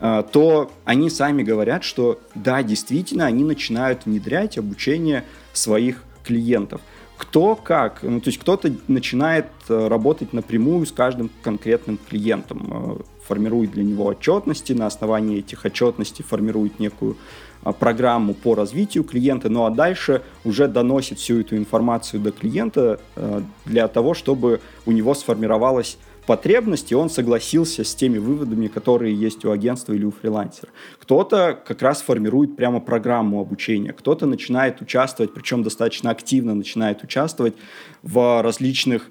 а, 0.00 0.24
то 0.24 0.72
они 0.84 1.10
сами 1.10 1.44
говорят, 1.44 1.84
что 1.84 2.18
да, 2.34 2.64
действительно, 2.64 3.26
они 3.26 3.44
начинают 3.44 4.04
внедрять 4.04 4.58
обучение 4.58 5.22
своих 5.52 6.02
клиентов. 6.24 6.80
Кто 7.16 7.54
как, 7.54 8.02
ну, 8.02 8.20
то 8.20 8.28
есть 8.28 8.38
кто-то 8.38 8.72
начинает 8.88 9.46
э, 9.68 9.88
работать 9.88 10.32
напрямую 10.32 10.84
с 10.84 10.92
каждым 10.92 11.30
конкретным 11.42 11.98
клиентом, 12.08 12.98
э, 12.98 13.02
формирует 13.26 13.70
для 13.72 13.84
него 13.84 14.06
отчетности, 14.06 14.72
на 14.72 14.86
основании 14.86 15.38
этих 15.38 15.64
отчетностей 15.64 16.24
формирует 16.24 16.78
некую 16.80 17.16
а, 17.62 17.72
программу 17.72 18.34
по 18.34 18.54
развитию 18.54 19.04
клиента, 19.04 19.48
ну 19.48 19.64
а 19.64 19.70
дальше 19.70 20.22
уже 20.44 20.68
доносит 20.68 21.18
всю 21.18 21.40
эту 21.40 21.56
информацию 21.56 22.20
до 22.20 22.32
клиента 22.32 23.00
э, 23.16 23.40
для 23.64 23.88
того, 23.88 24.14
чтобы 24.14 24.60
у 24.84 24.92
него 24.92 25.14
сформировалась 25.14 25.96
потребность, 26.26 26.92
и 26.92 26.94
он 26.94 27.10
согласился 27.10 27.84
с 27.84 27.94
теми 27.94 28.18
выводами, 28.18 28.66
которые 28.66 29.14
есть 29.14 29.44
у 29.44 29.50
агентства 29.50 29.92
или 29.92 30.04
у 30.04 30.10
фрилансера. 30.10 30.70
Кто-то 30.98 31.58
как 31.66 31.82
раз 31.82 32.02
формирует 32.02 32.56
прямо 32.56 32.80
программу 32.80 33.40
обучения, 33.40 33.92
кто-то 33.92 34.26
начинает 34.26 34.80
участвовать, 34.80 35.34
причем 35.34 35.62
достаточно 35.62 36.10
активно 36.10 36.54
начинает 36.54 37.02
участвовать 37.02 37.54
в 38.02 38.42
различных 38.42 39.10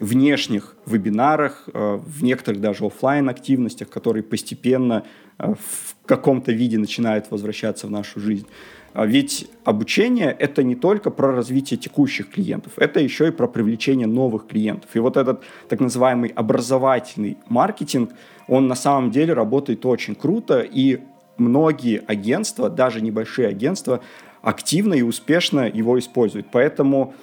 внешних 0.00 0.76
вебинарах, 0.86 1.68
э, 1.72 1.98
в 2.02 2.24
некоторых 2.24 2.60
даже 2.60 2.86
офлайн 2.86 3.28
активностях, 3.28 3.90
которые 3.90 4.22
постепенно 4.22 5.04
э, 5.38 5.54
в 5.54 6.06
каком-то 6.06 6.52
виде 6.52 6.78
начинают 6.78 7.30
возвращаться 7.30 7.86
в 7.86 7.90
нашу 7.90 8.18
жизнь. 8.18 8.46
А 8.92 9.06
ведь 9.06 9.48
обучение— 9.64 10.34
это 10.38 10.62
не 10.62 10.74
только 10.74 11.10
про 11.10 11.32
развитие 11.32 11.78
текущих 11.78 12.30
клиентов, 12.30 12.72
это 12.76 13.00
еще 13.00 13.28
и 13.28 13.30
про 13.30 13.46
привлечение 13.46 14.06
новых 14.06 14.48
клиентов. 14.48 14.90
И 14.94 14.98
вот 14.98 15.16
этот 15.16 15.42
так 15.68 15.80
называемый 15.80 16.30
образовательный 16.30 17.38
маркетинг, 17.48 18.10
он 18.48 18.66
на 18.66 18.74
самом 18.74 19.10
деле 19.10 19.32
работает 19.32 19.86
очень 19.86 20.16
круто, 20.16 20.60
и 20.60 21.00
многие 21.36 22.02
агентства, 22.06 22.68
даже 22.68 23.00
небольшие 23.00 23.48
агентства, 23.48 24.00
активно 24.42 24.94
и 24.94 25.02
успешно 25.02 25.68
его 25.68 25.98
используют. 25.98 26.46
Поэтому 26.50 27.14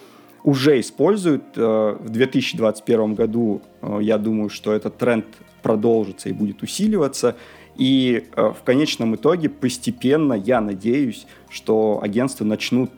уже 0.43 0.79
используют. 0.79 1.43
Э, 1.55 1.97
в 1.99 2.09
2021 2.09 3.15
году, 3.15 3.61
э, 3.81 3.99
я 4.01 4.17
думаю, 4.17 4.49
что 4.49 4.71
этот 4.71 4.97
тренд 4.97 5.25
продолжится 5.61 6.29
и 6.29 6.33
будет 6.33 6.63
усиливаться. 6.63 7.35
И 7.77 8.25
э, 8.35 8.53
в 8.57 8.63
конечном 8.63 9.15
итоге 9.15 9.49
постепенно, 9.49 10.33
я 10.33 10.61
надеюсь, 10.61 11.27
что 11.49 11.99
агентства 12.01 12.45
начнут 12.45 12.91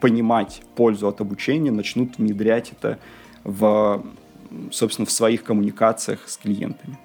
понимать 0.00 0.62
пользу 0.74 1.06
от 1.06 1.20
обучения, 1.20 1.70
начнут 1.70 2.16
внедрять 2.16 2.72
это 2.72 2.98
в, 3.44 4.02
собственно, 4.70 5.04
в 5.04 5.10
своих 5.10 5.44
коммуникациях 5.44 6.26
с 6.26 6.38
клиентами. 6.38 6.98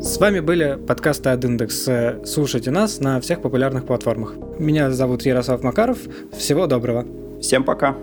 С 0.00 0.18
вами 0.18 0.40
были 0.40 0.78
подкасты 0.86 1.30
от 1.30 1.44
Индекс. 1.44 1.88
Слушайте 2.24 2.70
нас 2.70 3.00
на 3.00 3.20
всех 3.20 3.42
популярных 3.42 3.86
платформах. 3.86 4.36
Меня 4.58 4.90
зовут 4.90 5.22
Ярослав 5.22 5.62
Макаров. 5.62 5.98
Всего 6.36 6.66
доброго. 6.66 7.06
Всем 7.40 7.64
пока. 7.64 7.96